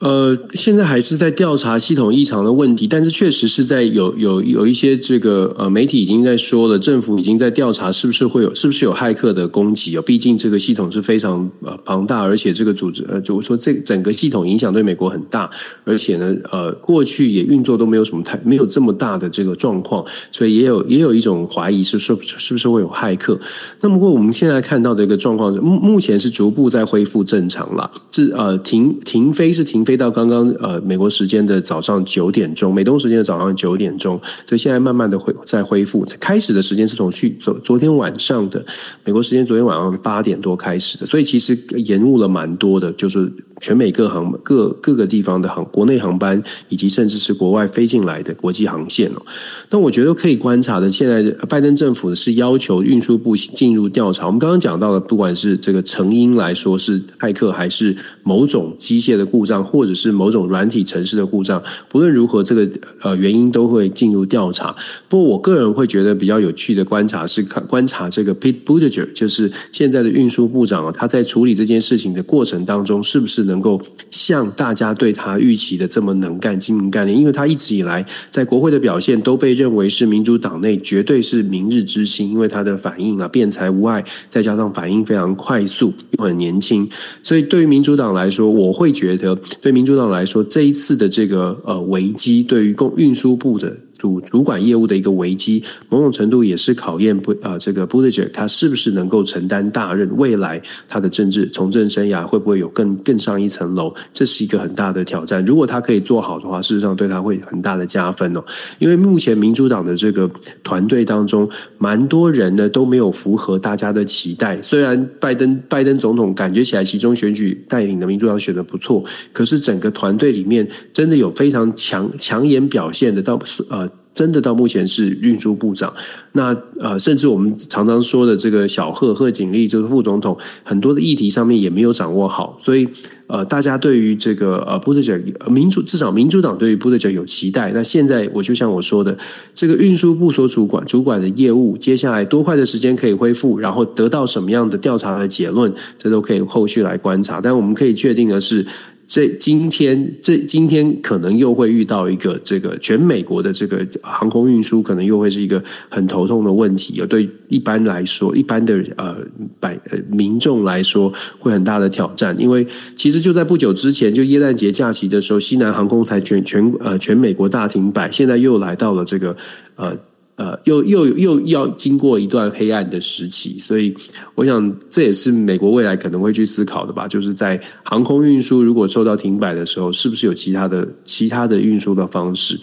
[0.00, 15.50] 呃，现在还是在调查系统异常的问题，但是确实是在有有有一些这个呃媒体已经在说了，政府已经在调查是不是会有是不是有骇客的攻击哦，毕竟这个系统是非常呃庞大，而且这个组织呃，就是说这整个系统影响对美国很大，
[15.84, 23.38] 而且呢呃过去也运作都没有什么太没有这么大的这个状况，所以也有也有一种怀疑是是是不是会有骇客。
[23.82, 29.89] 那么过我们现在看到的一个状况，目目前是逐步在恢复正常了，是呃停停飞是停飞。
[29.90, 36.06] 飞到刚刚呃美国时间的早上九点钟，美东时间的早上九点钟，所以现在慢慢的恢在恢复。
[36.20, 38.64] 开始的时间是从去昨昨天晚上的
[39.04, 43.32] 美国时间昨天晚上八点多开始的，所以其实延误了蛮多的，就是。
[43.60, 49.22] 全美各航各各个地方的航国内航班，以及甚至是国外飞进来的国际航线哦。
[49.68, 54.26] 那我觉得可以观察的，现在拜登政府是要求运输部进入调查。
[54.26, 62.66] 我们刚刚讲到的，不管是这个成因来说是骇客，还是某种机械的故障，或者是某种软体城市的故障，不论如何，这个
[63.02, 64.74] 呃原因都会进入调查。
[65.10, 73.49] 不过我个人会觉得比较有趣的观察是看观察这个 Pete Buttigieg，就是现在的运输部长啊，他在处理这件事情的过程当中，是不是？
[73.50, 86.88] 能够像大家对他预期的这么能干、精明干练，因为他一直以来在国会的表现都被认为是民主党内绝对是明日之星，因为他的反应啊辩才无碍，再加上反应非常快速又很年轻，
[87.22, 93.76] 所以对于民主党来说，我会觉得对民主党来说这一次的这个呃危机，对于公运输部的。
[94.00, 100.08] 主主管业务的一个危机，某种程度也是考验不啊，这个 Buttigieg 他是不是能够承担大任？
[100.16, 103.94] 未来他的政治从政生涯会不会有更更上一层楼？
[104.10, 105.44] 这是一个很大的挑战。
[105.44, 108.42] 如果他可以做好的话，事实上对他会很大的加分哦。
[108.78, 110.30] 因为目前民主党的这个
[110.64, 114.62] 团队当中，蛮多人呢都没有符合大家的期待。
[114.62, 123.89] 虽然拜登拜登总统感觉起来其中选举带领的民主党选得不错，可是整个团队里面真的有非常强强眼表现的到呃。
[124.12, 125.92] 真的到目前是运输部长，
[126.32, 132.86] 那呃，甚至我们常常说的这个小贺贺锦丽就是副总统，很多的议题上面也没有掌握好，所以
[133.28, 135.18] 呃，大家对于这个呃布特杰
[135.48, 137.70] 民主至少民主党对于布特杰有期待。
[137.72, 139.16] 那现在我就像我说的，
[139.54, 147.40] 这个运输部所主管主管的业务，接下来多快的时间可以恢复，然后得到什么样的调查的结论，这都可以后续来观察。
[147.40, 148.66] 但我们可以确定的是。
[149.10, 157.04] 这今天，这今天可能又会遇到一个这个全美国的这个航空运输，可能又会是一个很头痛的问题。
[157.08, 159.16] 对一般来说，一般的呃
[159.58, 162.36] 百呃民众来说，会很大的挑战。
[162.38, 162.64] 因为
[162.96, 169.36] 其实就在不久之前，就耶诞节假期的时候，西南航空才全全呃全美国大停摆，现在又来到了这个
[169.74, 169.96] 呃。
[170.40, 173.94] 呃，又又又要经过一段黑暗的时期，所以
[174.34, 177.06] 我想这也是美国未来可能会去思考的吧。
[177.06, 182.58] 就是在航空运输如果受到停摆的时候，是不是有其他的其他的运输的方式？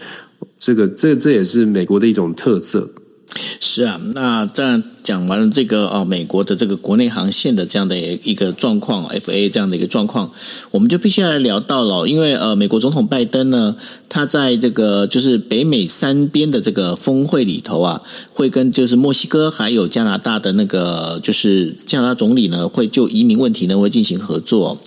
[0.57, 2.89] 这个这这也是美国的一种特色。
[3.59, 10.31] 是啊，那这样讲完了这个哦，美国的这个国内航线的这样的一个状况，FA 这样的一个状况，
[10.71, 13.75] 我们就必须要来聊到了，因为呃，美国总统拜登呢。
[14.09, 18.01] 他在这个就是北美三边的这个峰会里头啊，
[18.33, 24.77] 会跟就是墨西哥还有加拿大的那个就是加拿大总理呢，会就移民问题呢会进行合作。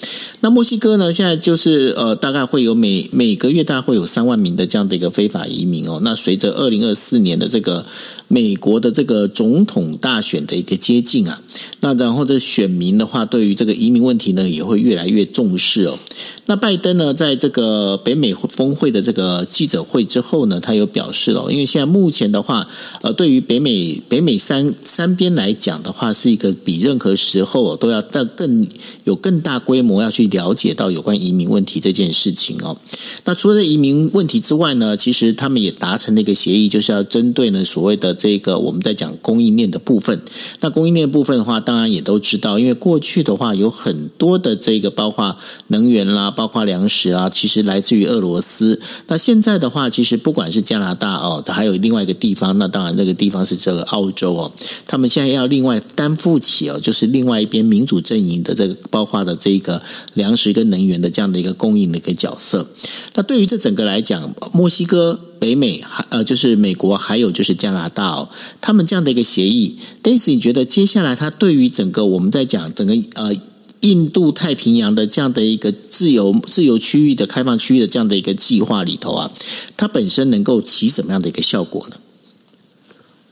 [0.42, 6.00] 那墨西哥呢，现在就是呃，大概会有每每个月大概会有三万名的这样的一个非法移民哦。
[6.02, 7.84] 那随着二零二四年的这个
[8.26, 11.42] 美国的这个总统大选的一个接近啊，
[11.80, 15.98] 那然后这选民的话，对于这个移民问题呢，也会越来越重视哦。
[16.46, 22.66] 那拜登呢，在这个北美峰会的这个记者会之后呢，他有表示了，因为现在目前的话，
[23.00, 28.66] 呃，对于北美北美三三边来讲的话，是一个比任何时候都要更更
[29.04, 32.76] 有更大规模要去了解到有关移民问题这件事情哦。
[33.24, 40.20] 那除了移民问题之外呢，其实他们也达成了一个协议，就是要针对呢所谓的这个我们在讲供应链的部分。
[40.60, 45.36] 那供应链部分的话，当然也都知道，因为过去的话有很多的这个包括
[45.68, 46.28] 能源啦。
[46.28, 48.80] 包括粮食啊，其实来自于俄罗斯。
[49.06, 54.50] 那现在的话，其实不管是加拿大哦，还有另外一个地方，那当然那个地方是这个澳洲哦。
[54.88, 59.80] 他们现在要另外担负起哦，就是另外一边民主阵营的这个包括的这个
[60.14, 62.66] 粮食跟能源的这样的一个供应的一个角色。
[63.14, 68.28] 那对于这整个来讲，墨西哥、北美还呃，就是美国还有就是加拿大哦，
[68.60, 73.34] 他们这样的一个协议，Daisy，你觉得接下来它对于整个我们在讲整个呃。
[73.82, 79.32] 印度太平洋的这样的一个自由自由区域的开放区域的这样的一个计划里头啊，
[79.74, 81.96] 它本身能够起什么样的一个效果呢？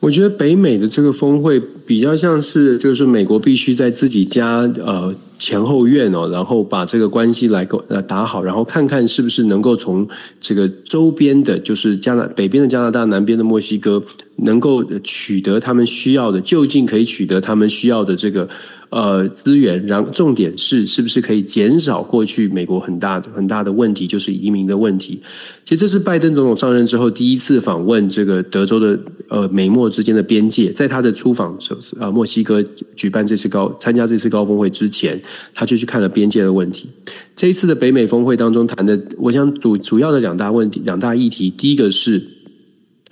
[0.00, 10.07] 我觉得北美的这个峰会比较像是，就是美国必须在自己家呃前后院哦，然后把这个关系来够呃打好，然后看看是不是能够从
[10.41, 14.03] 这个周边的，就是加拿北边的加拿大、南边的墨西哥，
[14.36, 18.49] 能够取得他们需要的，就近可以取得他们需要的这个。
[18.91, 25.20] 呃，资源，然后重点是是不是可以减少过去美国很大很大的问题，就是移民的问题。
[25.62, 31.55] 其实这是拜登总统上任之后第一次访问这个德州的呃美墨之间的边界，在他的出访
[32.01, 32.62] 呃墨西哥
[32.97, 35.20] 举办这次高参加这次高峰会之前，
[35.55, 36.89] 他就去看了边界的问题。
[37.35, 42.22] 这一次的北美峰会当中谈的，我想主主要的两大问题，两大议题，第一个是。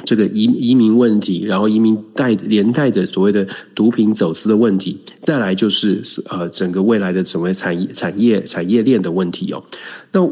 [0.05, 9.65] 这个移移民问题，然后移民带连带着所谓的毒品走私的问题，再来就是呃整个未来的整个产业产业产业链的问题哦。
[10.13, 10.31] 那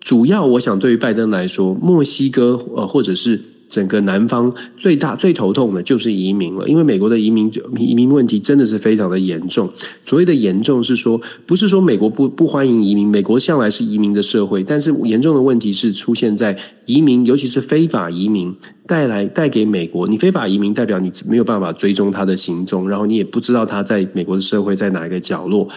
[0.00, 3.40] 主要我想对于拜登来说，墨西哥呃或者是。
[3.74, 9.68] 整个南方最大最头痛的就是移民了，因为美国的移民移民问题真的是非常的严重。
[10.04, 16.56] 所谓的严重是说，不是说美国不不欢迎移民，美国向来是移民的社会，但是严重的问题是出现在
[16.86, 18.54] 移民，尤其是非法移民
[18.86, 20.06] 带来带给美国。
[20.06, 25.68] 你非法移民代表你没有办法追踪他的行踪，然后你也不知道他在美国的社会在哪一个角落。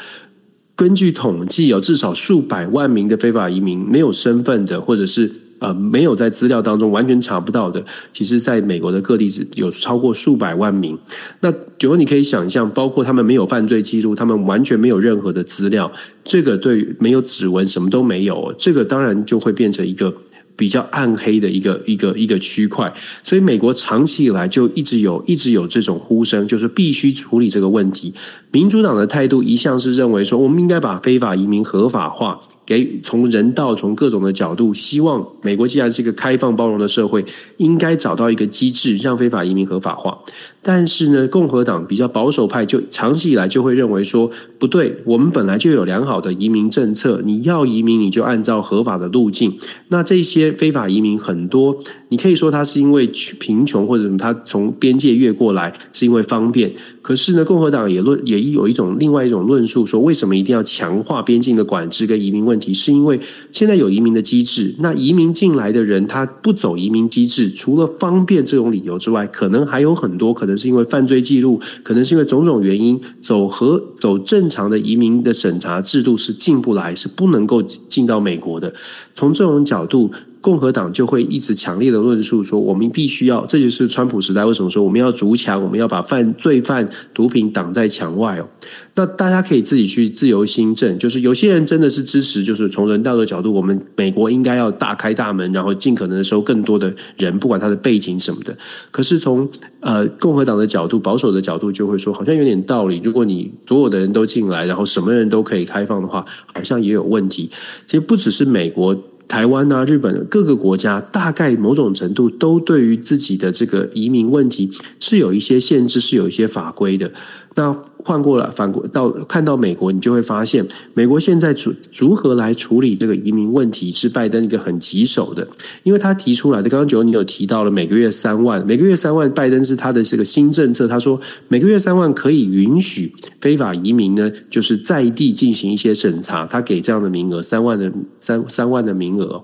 [0.75, 5.46] 根据统计，有至少数百万名的非法移民没有身份的，或者是。
[5.59, 7.83] 呃，没有在资料当中完全查不到的，
[8.13, 10.97] 其实在美国的各地是有超过数百万名。
[11.41, 15.91] 那九，你可以想象，包括他们没有犯罪记录，他们完全没有任何的资料，
[16.23, 20.13] 这个对没有指纹，什么都没有，这个当然就会变成一个
[20.55, 22.93] 比较暗黑的一个一个一个区块。
[23.23, 28.13] 所以，美国长期以来就一直有一直有这种呼声，就是必须处理这个问题。
[28.51, 32.41] 民主党的态度一向是认为说，我们应该把非法移民合法化。
[32.67, 37.23] 给从人道从各种的角度，希望美国既然是一个开放包容的社会，
[37.55, 40.19] 应该找到一个机制，让非法移民合法化。
[40.61, 49.57] 但是呢，共和党比较保守派就长期以来就会认为说，不对，我们本来就有良好的移民政策，你要移民你就按照合法的路径。
[49.87, 53.05] 那这些非法移民很多，你可以说他是因为
[53.39, 56.71] 贫穷或者什么，他从边界越过来是因为方便。
[57.01, 62.73] 可是呢，共和党也论也有一种另外一种论述，说为什么一定要强化边境的管制跟移民问题？
[62.73, 63.19] 是因为
[63.51, 78.73] 现在有移民的机制，那移民进来的人他不走移民机制，除了方便这种理由之外，可能还有很多可能是因为犯罪记录，可能是因为种种原因，走和走正常的移民的审查制度是进不来，是不能够进到美国的。
[79.13, 80.09] 从这种角度。
[80.47, 88.47] 共和党就会一直强烈的论述说，我们必须要，这就是川普时代为什么说我们要筑墙，我们要把犯罪犯、毒品挡在墙外哦。
[88.95, 98.57] 那大家可以自己去自由心证，就是有些人真的是支持，就是从人道的角度，我们美国应该要大开大门，然后尽可能的收更多的人，不管他的背景什么的。
[98.89, 99.49] 可是从
[99.81, 103.01] 呃共和党的角度、保守的角度，就会说好像有点道理。
[103.03, 107.49] 如果你所有的人都进来，然后什么人都可以开放的话，好像也有问题。
[107.85, 108.97] 其实不只是美国。
[109.27, 117.11] 台湾啊，日本各个国家，大概某种程度都对于自己的这个移民问题是有一些限制，是有一些法规的。
[117.55, 117.75] 那
[118.07, 125.45] 换过来，反过到看到美国，你就会发现，美国现在如如何来处理这个移民问题，是拜登一个很棘手的，
[125.83, 126.69] 因为他提出来的。
[126.69, 130.87] 刚刚九你有提到了每个月三万，每个月三万，拜登是他的这个新政策。
[130.87, 137.91] 他说每个月三万可以允许非法移民呢，就是在地进行一些审查，他给这样的名额，三万的
[138.21, 139.43] 三三万的名额。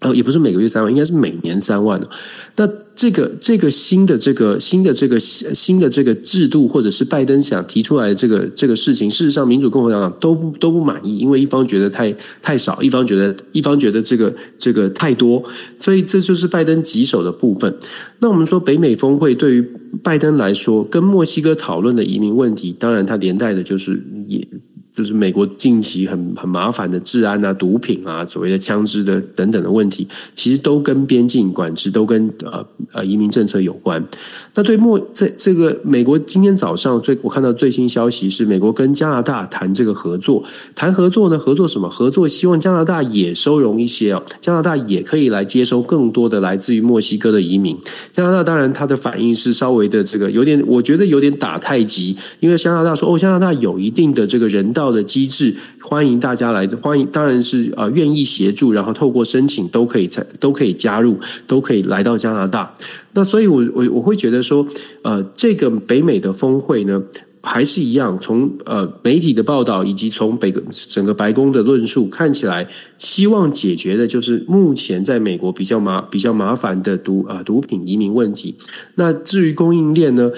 [0.00, 2.00] 呃，也不是每个月三万，应该是每年三万。
[2.56, 15.44] 那这个这个新的这个新的这个新的这个制度，或者是拜登想提出来的这个这个事情，事实上民主共和党都不都不满意，因为一方觉得太太少，一方觉得一方觉得这个这个太多，
[15.76, 17.72] 所以这就是拜登棘手的部分。
[18.20, 19.70] 那我们说北美峰会对于
[20.02, 24.48] 拜登来说，跟墨西哥讨论的移民问题，当然它连带的就是也。
[24.96, 34.02] 就是美国近期很很麻烦的治安啊、毒品啊、所谓的枪支的等等的问题，其实都跟边境管制、都跟呃呃移民政策有关。
[34.54, 40.42] 那对墨在这个美国今天早上最我看到最新消息是，美国跟加拿大谈这个合作，
[40.74, 41.38] 谈合作呢？
[41.38, 41.90] 合作什么？
[41.90, 47.76] 合作希望加拿大也收容一些哦，加拿大也可以来接收更多的来自于墨西哥的移民。
[48.14, 54.85] 加拿大当然他的反应是稍微的这个有点，我觉得有点打太极，因为加拿大说哦，加拿大有一定的这个人道。
[54.90, 62.74] 的机制，欢迎大家来，欢迎当然是呃愿意协助，然后透过申请都可以才都可以加入，都可以来到加拿大。
[63.12, 64.66] 那所以我，我我会觉得说，
[65.02, 67.02] 呃，这个北美的峰会呢，
[67.40, 70.52] 还是一样，从呃媒体的报道以及从北
[70.88, 72.68] 整个白宫的论述看起来，
[72.98, 78.54] 希望解决的就是目前在美国比较麻比较麻烦的毒啊、毒品移民问题。
[78.96, 80.30] 那至于供应链呢？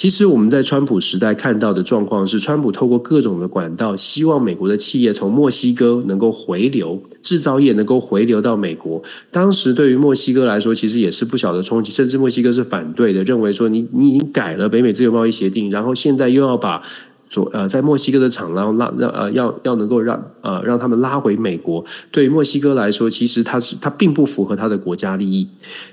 [0.00, 9.02] 其实我们在川普时代看到的状况是，川普透过各种的管道，希望美国的企业从墨西哥能够回流，制造业能够回流到美国。
[9.30, 16.80] 当时对于墨西哥来说，其实也是不小的冲击，甚至墨西哥是反对的，认为说你你已经改了北美自由贸易协定，然后现在又要把
[17.28, 21.84] 所呃在墨西哥的厂然后拉让呃要要能够让呃让他们拉回美国。
[22.10, 25.46] 对于墨西哥来说，其实它是它并不符合它的国家利益。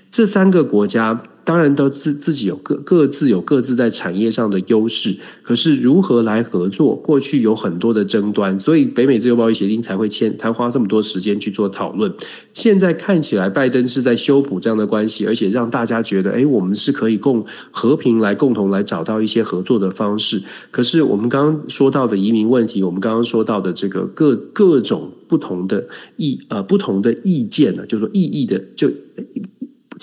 [0.10, 1.22] 这三个国家。
[1.48, 6.94] 当然都自自己有各各自有各自在产业上的优势，可是如何来合作？
[6.94, 12.14] 过去有很多的争端，所以北美自由贸易协定才会签，才花这么多时间去做讨论。
[12.52, 20.44] 现在看起来，拜登是在修补这样的关系，而且让大家觉得，哎，我们是可以共和平来共同来找到一些合作的方式。
[20.70, 25.88] 可是我们刚刚说到的移民问题，我们刚刚说到的这个各各种不同的
[26.18, 28.92] 意呃不同的意见呢，就是说意义的就。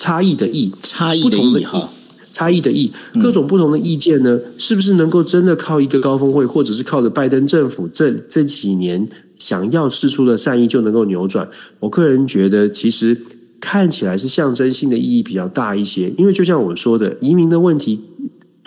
[0.05, 1.89] 差异的异，差异的异哈，
[2.31, 9.07] 差异的异，各种不同的意见呢，是不是能够真的靠一个高峰会，或者是靠着拜登政府这这几年
[9.39, 11.49] 想要释出的善意就能够扭转？
[11.79, 13.19] 我个人觉得，其实
[13.59, 17.99] 看起来是象征性的意义比较大一些，因为就像我说的，移民的问题，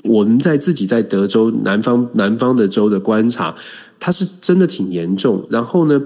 [0.03, 3.55] 我们在自己在德州南方南方的州的观察，
[4.01, 5.47] 它是真的挺严重。
[5.51, 6.03] 然后呢，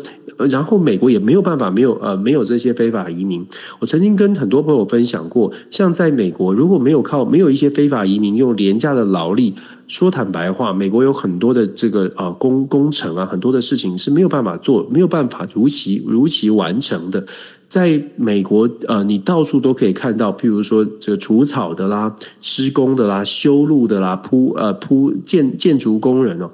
[0.50, 3.46] 然后美国也没有办法，没有呃，没有这些非法移民。
[3.78, 9.54] 我曾经跟很多朋友分享过，像在美国，如果没有靠没有一些非法移民用廉价的劳力，
[9.86, 17.24] 说坦白话，美国有很多的这个呃工工程啊，很多的事情是没有办法做，没有办法如期如期完成的。
[17.68, 26.50] 在美国，呃，你到处都可以看到，譬如说这个除草的啦、施工的啦、修路的啦、铺呃铺建建筑工人哦。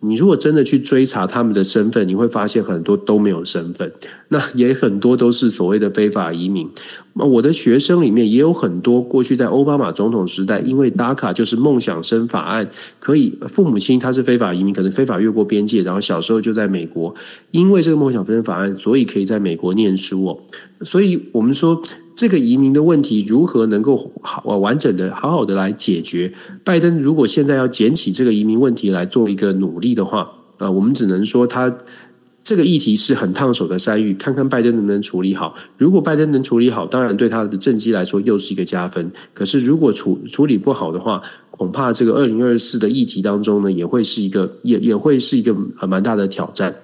[0.00, 3.90] 你如果真的去追查他们的身份，你会发现很多都没有身份，
[4.28, 6.68] 那也很多都是所谓的非法移民。
[7.14, 12.70] 我的学生里面也有很多过去在奥巴马总统时代，因为 DACA 就是梦想生法案，
[13.00, 17.14] 可以父母亲他是非法移民，可能非法越过边界，然后小时候就在美国，
[17.50, 20.38] 因为这个梦想生法案，所以可以在美国念书哦。
[20.82, 21.82] 所以我们说。
[22.18, 26.34] 这个移民的问题如何能够好完整的、好好的来解决？
[26.64, 31.72] 拜登如果现在要捡起这个移民问题来做一个努力的话，呃，我们只能说他
[32.42, 35.54] 这个议题是很烫手的山芋，看看拜登能不能处理好。
[35.76, 39.12] 如果拜登能处理好，当然对他的政绩来说又是一个加分。
[39.32, 45.54] 可是如果处处理不好的话，恐怕这个二零二四的议题当中呢，也会是一个也也会是一个
[45.86, 46.74] 蛮大的挑战。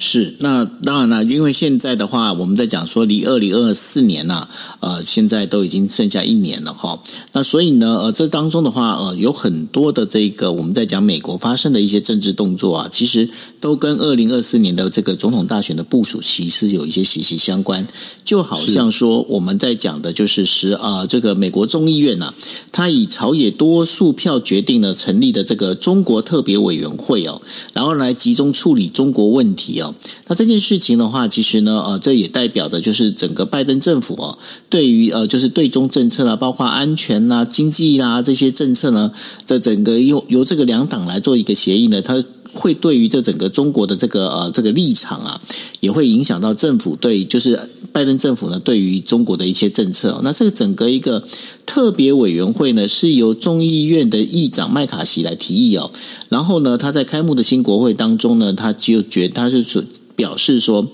[0.00, 7.00] 是，那当然了，因为现在的话，我们在讲说离二零二四年呢、啊，呃，现在都已经剩下一年了哈。
[7.32, 13.28] 那所以呢，呃，这当中的话，呃，有很多的这个我们在讲美国发生的一些政治动作啊，其实
[13.60, 17.86] 都跟二零二四年的这个总统大选的部署其实有一些息息相关。
[18.24, 22.34] 就好像说我们在讲的就是十啊、呃，这个美国众议院呢、啊，
[22.70, 27.42] 他以朝野多数票决定了成立的这个中国特别委员会哦，
[27.72, 29.87] 然后来集中处理中国问题哦。
[30.26, 39.12] 那这件事情的话，其实呢，呃，这也代表的就是整个拜登政府哦，对于呃，就是对中政策啦，包括安全啦、经济啊这些政策呢，
[39.46, 42.24] 这整个由由这个两党来做一个协议呢，它
[42.54, 45.40] 会对于这整个中国的这个呃这个立场啊，
[45.80, 47.58] 也会影响到政府对就是
[47.92, 50.20] 拜登政府呢对于中国的一些政策。
[50.22, 51.22] 那这个整个一个
[51.66, 55.90] 特别委员会呢，是由众议院的议长麦卡锡来提议哦。
[56.28, 59.82] 然后呢，他在开幕的新国会当中呢，他就觉他是说
[60.16, 60.88] 表示说，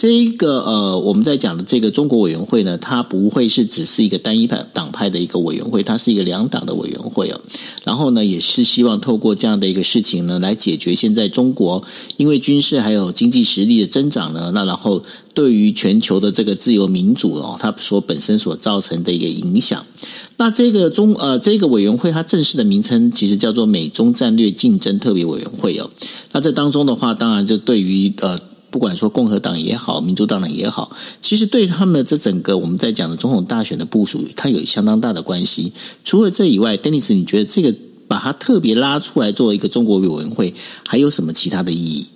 [0.00, 7.38] 这一个呃，我们在讲的这个中国委员会呢，它不会是只是一个单一派党派的一个委员会，它是一个两党的委员会哦。
[7.84, 11.84] 然后呢，也是希望透过这样的一个事情呢，来解决现在中国
[12.16, 19.84] 因为军事还有经济实力的增长呢，那然后对于全球的这个自由民主哦，它所本身所造成的一个影响。
[20.38, 25.90] 那这个中呃，这个委员会它正式的名称其实叫做美中战略竞争特别委员会哦。
[26.32, 28.40] 那这当中的话，当然就对于呃，
[28.70, 30.90] 不管说共和党也好，民主党党也好，
[31.20, 35.72] 其实对他们的这整个我们在讲的总统大选的部署，它有相当大的关系。
[36.04, 37.74] 除了这以外，Denis，你觉得这个
[38.06, 40.54] 把它特别拉出来作为一个中国委员会，
[40.86, 42.06] 还有什么其他的意义？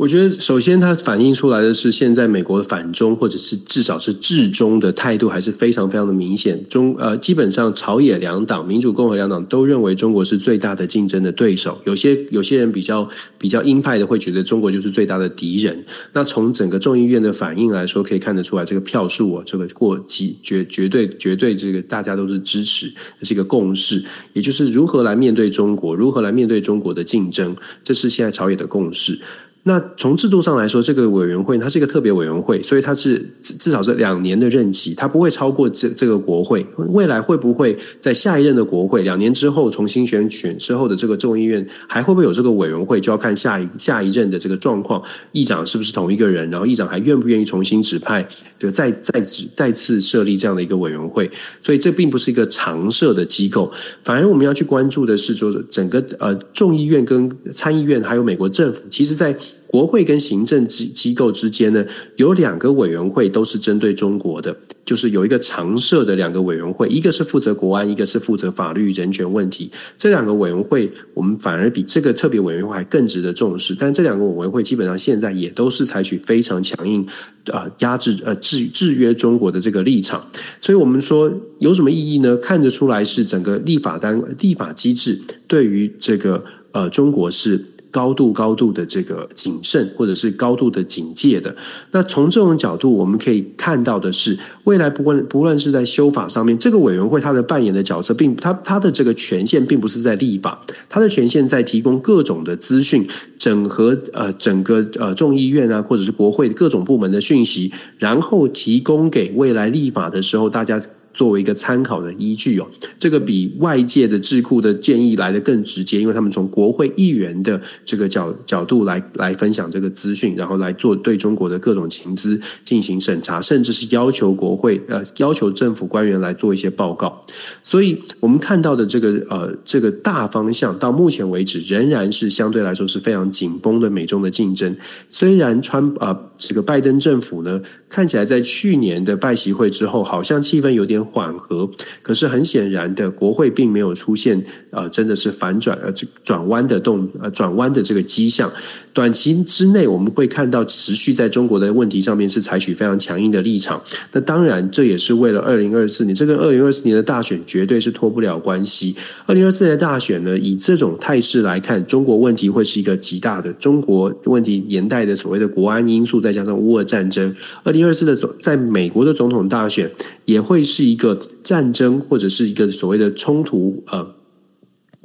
[0.00, 6.66] 我觉得，首先它反映出来的是，现在美国的反中或者是至少是至中的态度还是非常非常的明显。
[6.70, 11.78] 中呃，基本上朝野两党，民主共和两党都认为中国是最大的竞争的对手。
[11.84, 15.84] 有些有些人比较比较鹰派的会觉得中国就是最大的敌人。
[16.14, 24.02] 那从整个众议院的反应来说，可以看得出来，这个票数啊，这个过几绝绝对绝对这个大家都是支持，这是一个共识。
[24.32, 29.20] 也就是如何来面对中国，如何来面对中国的竞争，这是现在朝野的共识。
[29.64, 36.64] 那从制度上来说，这个委员会它是一个特别委员会，所以它是至少是两年的任期，它不会超过这这个国会。
[36.88, 45.02] 未来会不会在下一任的国会两年之后重新选举之后的这个众议院还会不会有这个委员会，就要看下一下一任的这个状况，
[45.32, 48.26] 议长是不是同一个人，然后议长还愿不愿意重新指派，
[48.58, 49.20] 就再再
[49.54, 51.30] 再次设立这样的一个委员会。
[51.62, 53.70] 所以这并不是一个常设的机构，
[54.02, 59.36] 反而我们要去关注的是，说整个呃众议院跟参议院还有美国政府，其实在
[59.70, 69.70] 国会跟行政机机构之间呢，有两个委员会都是针对中国的，就是有一个常设的两个委员会，一个是负责国安，一个是负责法律人权问题。
[69.96, 73.76] 这两个委员会，我们反而比这个特别委员会还更值得重视。
[73.78, 77.06] 但这两个委员会基本上现在也都是采取非常强硬
[77.52, 80.28] 啊压制呃制制约中国的这个立场。
[80.60, 82.36] 所以我们说有什么意义呢？
[82.38, 87.66] 看得出来是整个立法单立法机制对于这个呃中国是。
[87.90, 91.54] 高度高度的这个谨慎，或者是高度的警戒的。
[91.90, 110.80] 那从这种角度，我们可以看到的是，未来不论不论是在修法上面，这个委员会它的扮演的角色并，并它它的这个权限并不是在立法，它的权限在提供各种的资讯，整合呃整个呃众议院啊，或者是国会各种部门的讯息，然后提供给未来立法的时候大家。
[111.20, 112.66] 作为一个参考的依据哦，
[112.98, 127.22] 这个比外界的智库的建议来得更直接，因为他们从国会议员的这个角角度来来分享这个资讯，然后来做对中国的各种情资进行审查，甚至是要求国会呃要求政府官员来做一些报告。
[127.62, 134.74] 所以我们看到的这个呃这个大方向到目前为止仍然是相对来说是非常紧绷的美中的竞争。
[135.10, 137.60] 虽然川、呃、这个拜登政府呢
[137.90, 141.09] 看起来在去年的拜习会之后，好像气氛有点。
[141.10, 141.70] 缓和，
[142.02, 145.92] 可是很显然的，国会并没有出现呃，真的是反转呃，
[146.22, 148.50] 转弯的动呃，转弯的这个迹象。
[148.92, 153.80] 短期之内，我们会看到持续在中国的问题上面是采取非常强硬的立场。
[154.12, 158.96] 那当然，这也是为了二零二四年，这跟二零二四年的大选绝对是脱不了关系。
[159.26, 167.34] 二零二四年的大选呢，以这种态势来看，中国问题会是一个极大的中国问题连带的所谓的国安因素，再加上乌俄战争。
[167.62, 169.90] 二零二四的总在美国的总统大选
[170.24, 174.06] 也会是一个战争或者是一个所谓的冲突，呃，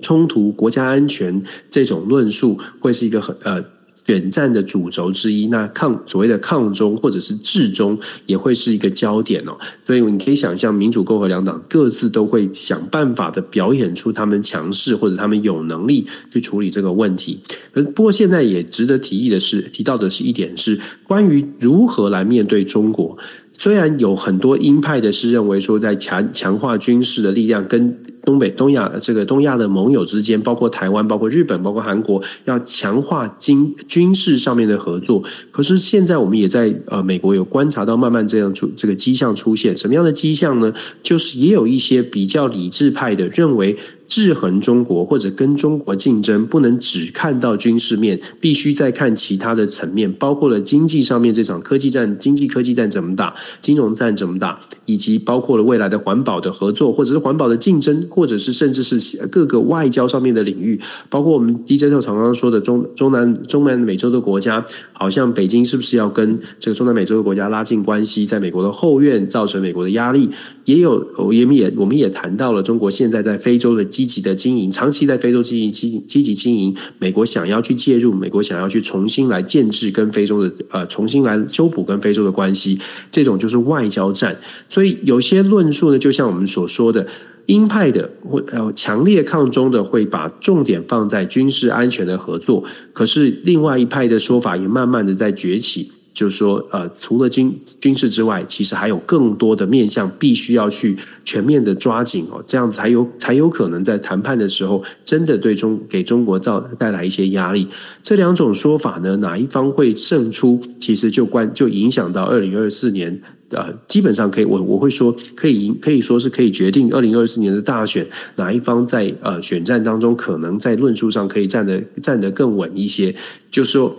[0.01, 3.63] 冲突国家安全这种论述会是一个很呃
[4.07, 5.47] 远战的主轴之一。
[5.47, 9.57] 那抗所谓的抗中或者是治中也会是一个焦点哦。
[9.87, 17.39] 所以你可以想象，民主共和两党各自都会想办法的表演出他们强势或者他们有能力去处理这个问题。
[17.73, 23.17] 不过现在也值得提议的是，提到的是一点是关于如何来面对中国。
[23.57, 35.23] 虽然有很多鹰派的是认为说，在强强化军事的力量跟东北、东亚这个东亚的盟友之间，包括台湾、包括日本、包括韩国，要强化军军事上面的合作。
[35.51, 39.77] 可是现在我们也在呃美国有观察到慢慢这样出这个迹象出现。
[39.77, 40.73] 什么样的迹象呢？
[41.03, 43.77] 就是也有一些比较理智派的认为。
[44.15, 70.29] 制衡中国或者跟中国竞争，不能只看到军事面，必须再看其他的层面，包括了经济上面这场科技战、经济科技战怎么打，金融战怎么打，以及包括了未来的环保的合作，或者是环保的竞争，或者是甚至是各个外交上面的领域，包括我们 DJ 特常常说的中中南中南美洲的国家，好像北京是不是要跟这个中南美洲的国家拉近关系，在美国的后院造成美国的压力，
[70.63, 74.04] 也有我们也我们也谈到了中国现在在非洲的基。
[74.05, 76.75] 积极的经营，长期在非洲经营，积积极经营。
[76.99, 82.79] 美国想要去介入，美国想要去重新来建制跟非洲的呃，重新来修补跟非洲的关系，
[83.09, 84.39] 这种就是外交战。
[84.69, 87.07] 所以有些论述呢，就像我们所说的，
[87.47, 95.91] 鹰派的或呃强烈抗中的会把重点放在军事安全的合作，可是另外一派的说法也慢慢的在崛起。
[96.15, 107.67] 就是说，呃，除了军军事之外，其实还有更多的面向必须要去全面的抓紧哦，这样才有才有可能在谈判的时候，真的对中给中国造带来一些压力。
[108.01, 118.07] 这两种说法呢，哪一方会胜出，其实就关就影响到二零二四年，呃，基本上可以我我会说可以可以说是可以决定二零二四年的大选，
[118.37, 123.13] 哪一方在呃选战当中可能在论述上可以站得站得更稳一些，
[123.51, 123.97] 就说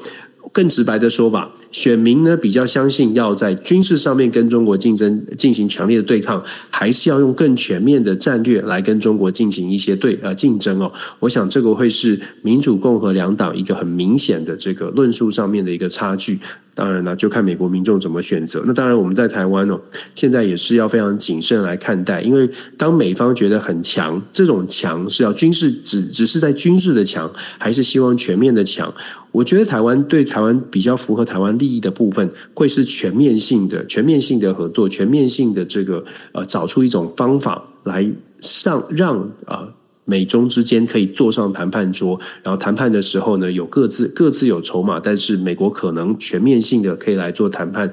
[0.50, 1.52] 更直白的说法。
[1.76, 10.90] 选民呢，比较相信要在军事上面跟中国竞争，进行强烈的对抗，还是要用更全面的战略来跟中国进行一些对呃竞争哦。
[11.18, 16.40] 我想这个会是民主共和两党一个很明显的这个论述上面的一个差距。
[16.76, 18.62] 当然了，就看美国民众怎么选择。
[18.66, 19.80] 那当然，我们在台湾哦，
[20.14, 22.46] 现在也是要非常谨慎来看待，因为
[22.76, 28.92] 当美方觉得很强，这种强是要军事只只是在军事的强，还是希望全面的强？
[29.32, 38.06] 我觉得台湾对台湾比较符合台湾利益的部分，会是全面性的、全面性的合作，全面性的这个呃，找出一种方法来
[38.40, 39.68] 上让啊。
[40.06, 47.92] 美中之间可以坐上谈判桌，然后谈判的时候呢，有各自各自有筹码，但是美国可能全面性的可以来做谈判。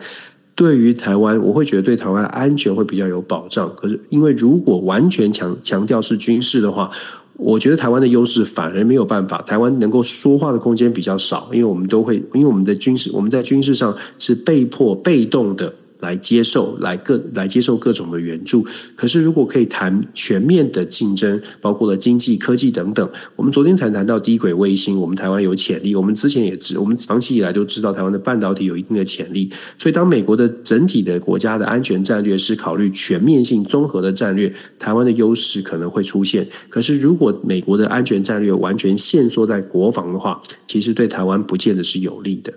[0.56, 3.76] 对于台湾，我会觉得对台湾安全会比较有保障。
[3.76, 6.92] 可是，因为如果完全强强调是军事的话，
[7.38, 15.74] 我觉得台湾的优势反而没有办法，台湾能够说话的空间比较少，因为我们都会，因为我们的军事，我们在军事上是被迫被动的。
[16.04, 18.64] 来接受，来各来接受各种的援助。
[18.96, 25.96] 可是，如果可以谈全面的竞争，包括了经济、科技等等，我们昨天才谈到低轨卫星，我们台湾有潜力。
[25.96, 29.50] 我们之前也知，我们长期以来都知道台湾的半导体有一定的潜力。
[29.78, 36.46] 所以，当美国的整体的国家的安全战略是考虑全面性、综合的战略，台湾的优势可能会出现。
[36.68, 42.54] 可是，如果美国的安全战略完全限缩在国防的话，其实对台湾不见得是有利的。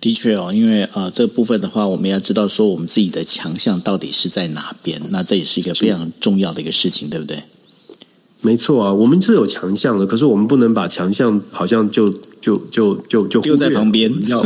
[0.00, 7.36] 的确哦，因为呃，这个部分的话，我们要知道说我们自己的强项到底是在哪边，那这也是一个非常重要的一个事情，对不对？
[8.40, 12.08] 没错啊，我们是有强项的，可是我们不能把强项好像就
[12.40, 14.14] 就就就就丢在旁边。
[14.28, 14.38] 要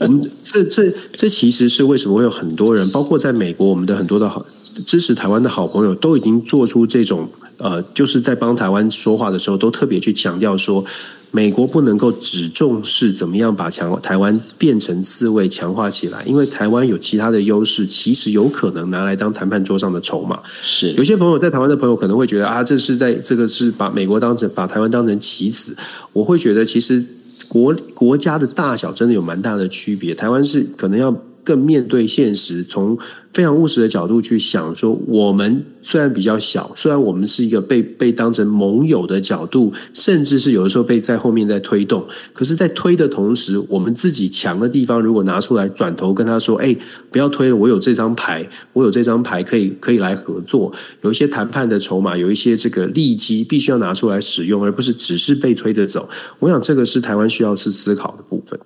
[0.00, 4.44] 我们这这这其实是为什么会有很多人，包括在美国，我们的很多的好
[4.84, 7.28] 支持台湾的好朋友，都已经做出这种
[7.60, 10.84] 呃，就是在帮台湾说话的时候，都特别去强调说。
[11.32, 20.40] 美国不能够只重视怎么样把强台湾变成四位强化起来，因为台湾有其他的优势，其实有可能拿来当谈判桌上的筹码。
[20.60, 25.76] 是有些朋友在台湾的朋友可能会觉得啊，这是在这个是把美国当成把台湾当成棋子。
[26.12, 27.06] 我会觉得其实
[27.46, 31.16] 国国家的大小真的有蛮大的区别，台湾是可能要
[31.50, 32.96] 更面对现实，从。
[33.32, 46.76] 非常务实的角度去想，说我们虽然比较小，虽然我们是一个被被当成盟友的角度，甚至是有的时候被在后面在推动，可是，在推的同时，我们自己强的地方如果拿出来，转头跟他说：“哎，
[47.12, 50.72] 不要推了，我有这张牌，我有这张牌可以可以来合作，
[51.02, 56.08] 有一些谈判的筹码，有一些这个利基，必须要拿出来使用，而不是只是被推着走。”
[56.40, 58.58] 我想这个是台湾需要去思考的部分。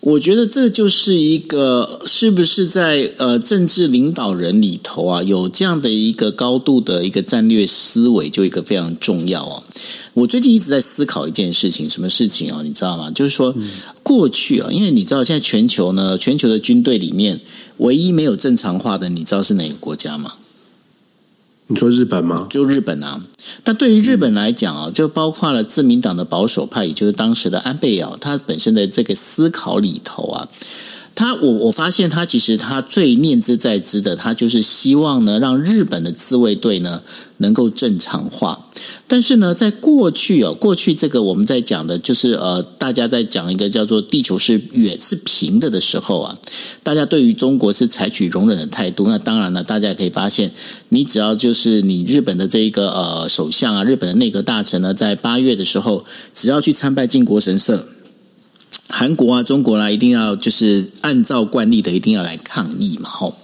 [0.00, 9.62] 我觉得这就是一个是不是在呃政治领导人里头啊，有这样的一个高度的一个战略思维，就一个非常重要哦。
[10.14, 12.60] 我最近一直在思考一件事情，什么事情啊？
[12.62, 13.10] 你知道吗？
[13.10, 13.54] 就是说
[14.02, 17.40] 过去啊，因为你知道现在全球呢，全球的军队里面
[17.78, 20.34] 唯一没有正常化的，你知道是哪个国家吗？
[21.68, 22.46] 你说日本吗？
[22.48, 23.20] 就日本啊。
[23.64, 30.48] 那对于日本来讲啊，就包括了自民党的保守派，也就是当时的安倍啊，他本身的这个思考里头啊，
[31.16, 37.02] 他我我发现他其实他最念之在之的，他就是希望呢，让日本的自卫队呢
[37.38, 38.65] 能够正常化。
[39.08, 46.36] 但是呢，在过去哦，过去这个我们在讲的就是呃，大家在讲一个叫做“地球是圆是平的”的时候啊，
[46.82, 49.06] 大家对于中国是采取容忍的态度。
[49.06, 50.50] 那当然了，大家也可以发现，
[50.88, 56.04] 你只要就是你日本的这一个呃首相啊，日本的内阁大臣呢，在八月的时候，
[56.34, 57.86] 只要去参拜靖国神社，
[58.88, 63.36] 韩国啊、中国啦、啊，一定要就是按照惯例的，一定要来抗议嘛，吼。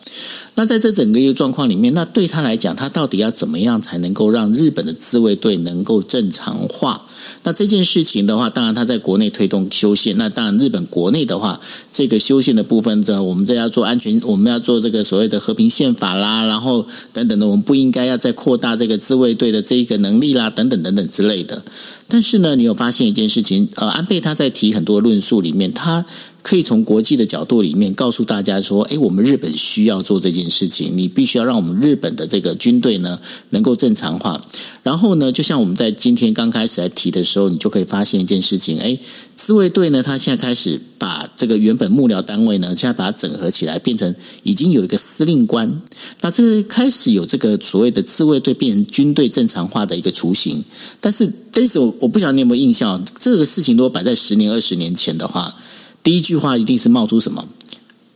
[0.55, 7.07] 那在这整个一个状况里面，那对他来讲，他到底要怎么样才能够让日本的自卫队能够正常化？
[7.45, 10.17] 那这件事情的话，当然他在国内推动修宪。
[10.19, 11.59] 那当然，日本国内的话，
[11.91, 21.63] 这个修宪的部分，这我们这要做安全，我们要做这个所谓的和平宪法啦，然后等等的，我们不应该要再扩大这个自卫队的这一个能力啦，等等等等之类的。
[22.07, 23.69] 但是呢，你有发现一件事情？
[23.77, 26.05] 呃，安倍他在提很多论述里面，他。
[26.43, 33.19] 可以从国际的角度里面告诉大家说，诶，我们日本需要做这件事情，你必须要让我们日本的这个军队呢
[33.51, 34.45] 能够正常化。
[34.83, 38.99] 然后呢，就像我们在今天刚开始来提的时候，你就可以发现一件事情，诶，
[39.37, 44.13] 自卫队呢，他现在开始把这个原本幕僚单位呢，现在把它整合起来，变成
[44.43, 45.81] 已经有一个司令官。
[46.23, 50.65] 那这个开始有这个所谓的自卫队变成军队正常化的一个雏形。
[51.01, 55.55] 但是，但是我我不晓得你有没有印象，这个事情如果摆在十年、二十年前的话。
[56.03, 57.47] 第一句话一定是冒出什么？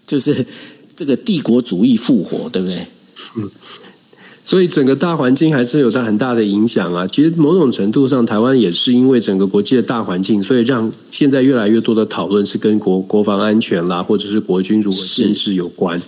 [0.07, 0.47] 就是
[0.95, 2.87] 这个帝国主义复活，对不对？
[4.47, 7.05] 所以整个大环境还是有它很大的影响啊。
[7.05, 16.01] 其实某种程度上，台湾也是因为整个国际的大环境，所以让现在越来越多的讨论是跟国国防安全啦，或者是国军如何限制有关。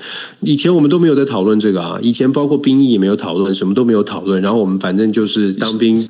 [0.43, 4.41] 以前我们都没有在讨论这个啊，以前包括兵役也没有讨论，什么都没有讨论。
[4.41, 6.01] 然后我们反正就是当兵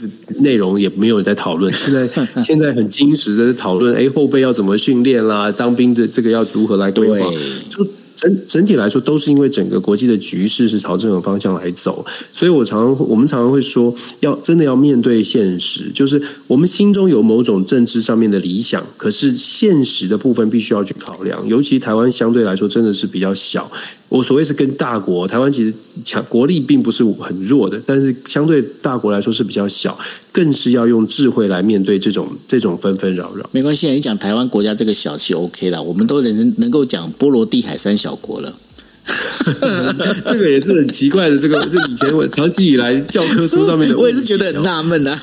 [0.41, 1.73] 内容也没有在讨论。
[1.73, 2.07] 现在
[2.45, 5.51] 现在很精实的讨论，哎，后备要怎么训练啦？
[5.51, 7.31] 当兵的这个要如何来规划？
[7.71, 7.87] 就。
[8.19, 23.71] 整整体来说，都是因为整个国际的局势是朝这种方向来走，所以我常常我们常常会说，要真的要面对现实，就是我们心中有某种政治上面的理想，可是现实的部分必须要去考量，尤其台湾相对来说真的是比较小。
[24.09, 29.97] 我所谓是跟大国，台湾其实强国力并不是很弱的，但是相对大国来说是比较小，
[30.33, 33.49] 更是要用智慧来面对这种这种纷纷扰扰。
[33.53, 38.68] 没关系，你讲台湾国家这个小气 OK 了，我们都能能够讲波罗的海三小国了。
[40.25, 45.21] 这个也是很奇怪的，这个这以前我长期以来教科书上面的，我也是觉得很纳闷啊。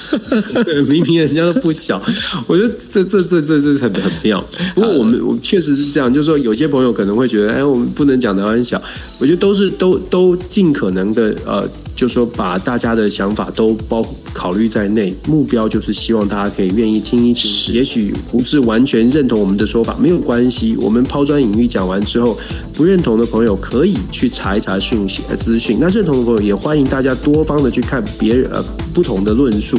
[0.64, 2.02] 对，明明人家都不小，
[2.48, 4.44] 我觉得这这这这这很很妙。
[4.74, 8.82] 不过我们我确实是这样，就是说有些朋友可能会觉得，哎，我们不能讲台湾小。
[9.20, 11.68] 我觉得都是都都尽可能的呃。
[11.96, 17.74] 就说把大家的想法都包考虑在内，目标就是希望大家可以愿意听一听。
[17.74, 20.76] 也许不是完全认同我们的说法，没有关系。
[20.78, 22.38] 我们抛砖引玉讲完之后，
[22.74, 25.80] 不认同的朋友可可以去查一查讯息资讯。
[25.82, 28.64] 那认同的朋友也欢迎大家多方的去看别人呃
[28.94, 29.78] 不同的论述。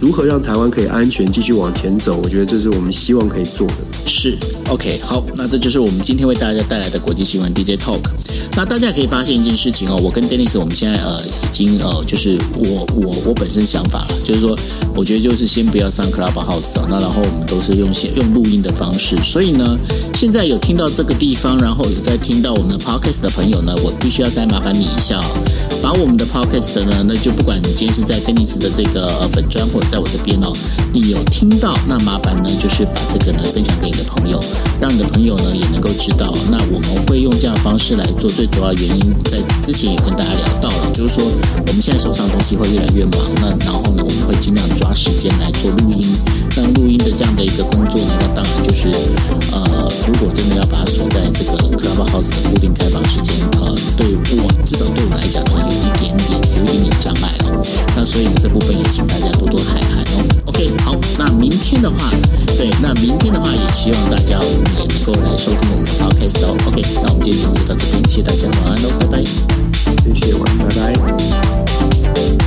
[0.00, 2.20] 如何让台湾可以安全继续往前走？
[2.22, 3.74] 我觉得这是我们希望可以做的。
[4.06, 4.36] 是
[4.70, 8.00] ，OK，好，那这就是我们今天为大家带来的国际新闻 DJ Talk。
[8.56, 14.56] 那大家也可以发现一件事情哦，我跟 Dennis 我们现在呃已经呃就是我我我本身想法了，就是说
[14.94, 19.16] 我觉得就是先不要上 Clubhouse 啊，那然后我们都是用先用录音的方式。
[19.22, 19.76] 所以呢，
[20.14, 25.44] 现在有听到这个地方，然后有在听到我们的 Podcast 的朋友呢，我必须要再麻烦你一下哦，
[25.82, 29.12] 把我们的 Podcast 呢，那就不管你今天是在 Dennis 的这个。
[29.34, 30.52] 粉砖或者在我这边哦，
[30.92, 34.40] 你有听到，那麻烦呢，就是把这个呢分享给你的朋友，
[34.80, 36.32] 让你的朋友呢也能够知道。
[36.50, 41.24] 那我们会用这样的方式来做，最主要原因在之前也跟大家聊到了，就是说
[41.66, 46.08] 我们现在手上的东西会越来越忙，那然后呢，我们会尽量抓时间来做录音。
[46.56, 48.86] 那录音的这样的一个工作呢，那当然就是
[49.50, 57.58] 呃，如果真的要把它锁在这个 Clubhouse 的固定开放时间，呃，对我至少对我来讲呢，有一点点有一点点障碍哦。
[57.96, 60.22] 那所以呢，这部分也请大家多多海涵哦。
[60.46, 62.10] OK，好，那明天的话，
[62.56, 66.54] 对，那明天的话也希望大家也能够来收听我们的 Podcast 哦。
[66.66, 69.22] OK，那我们今天节目就到这边，谢谢大家，晚安喽，拜拜。
[69.22, 70.92] 谢谢，晚安，拜
[72.38, 72.43] 拜。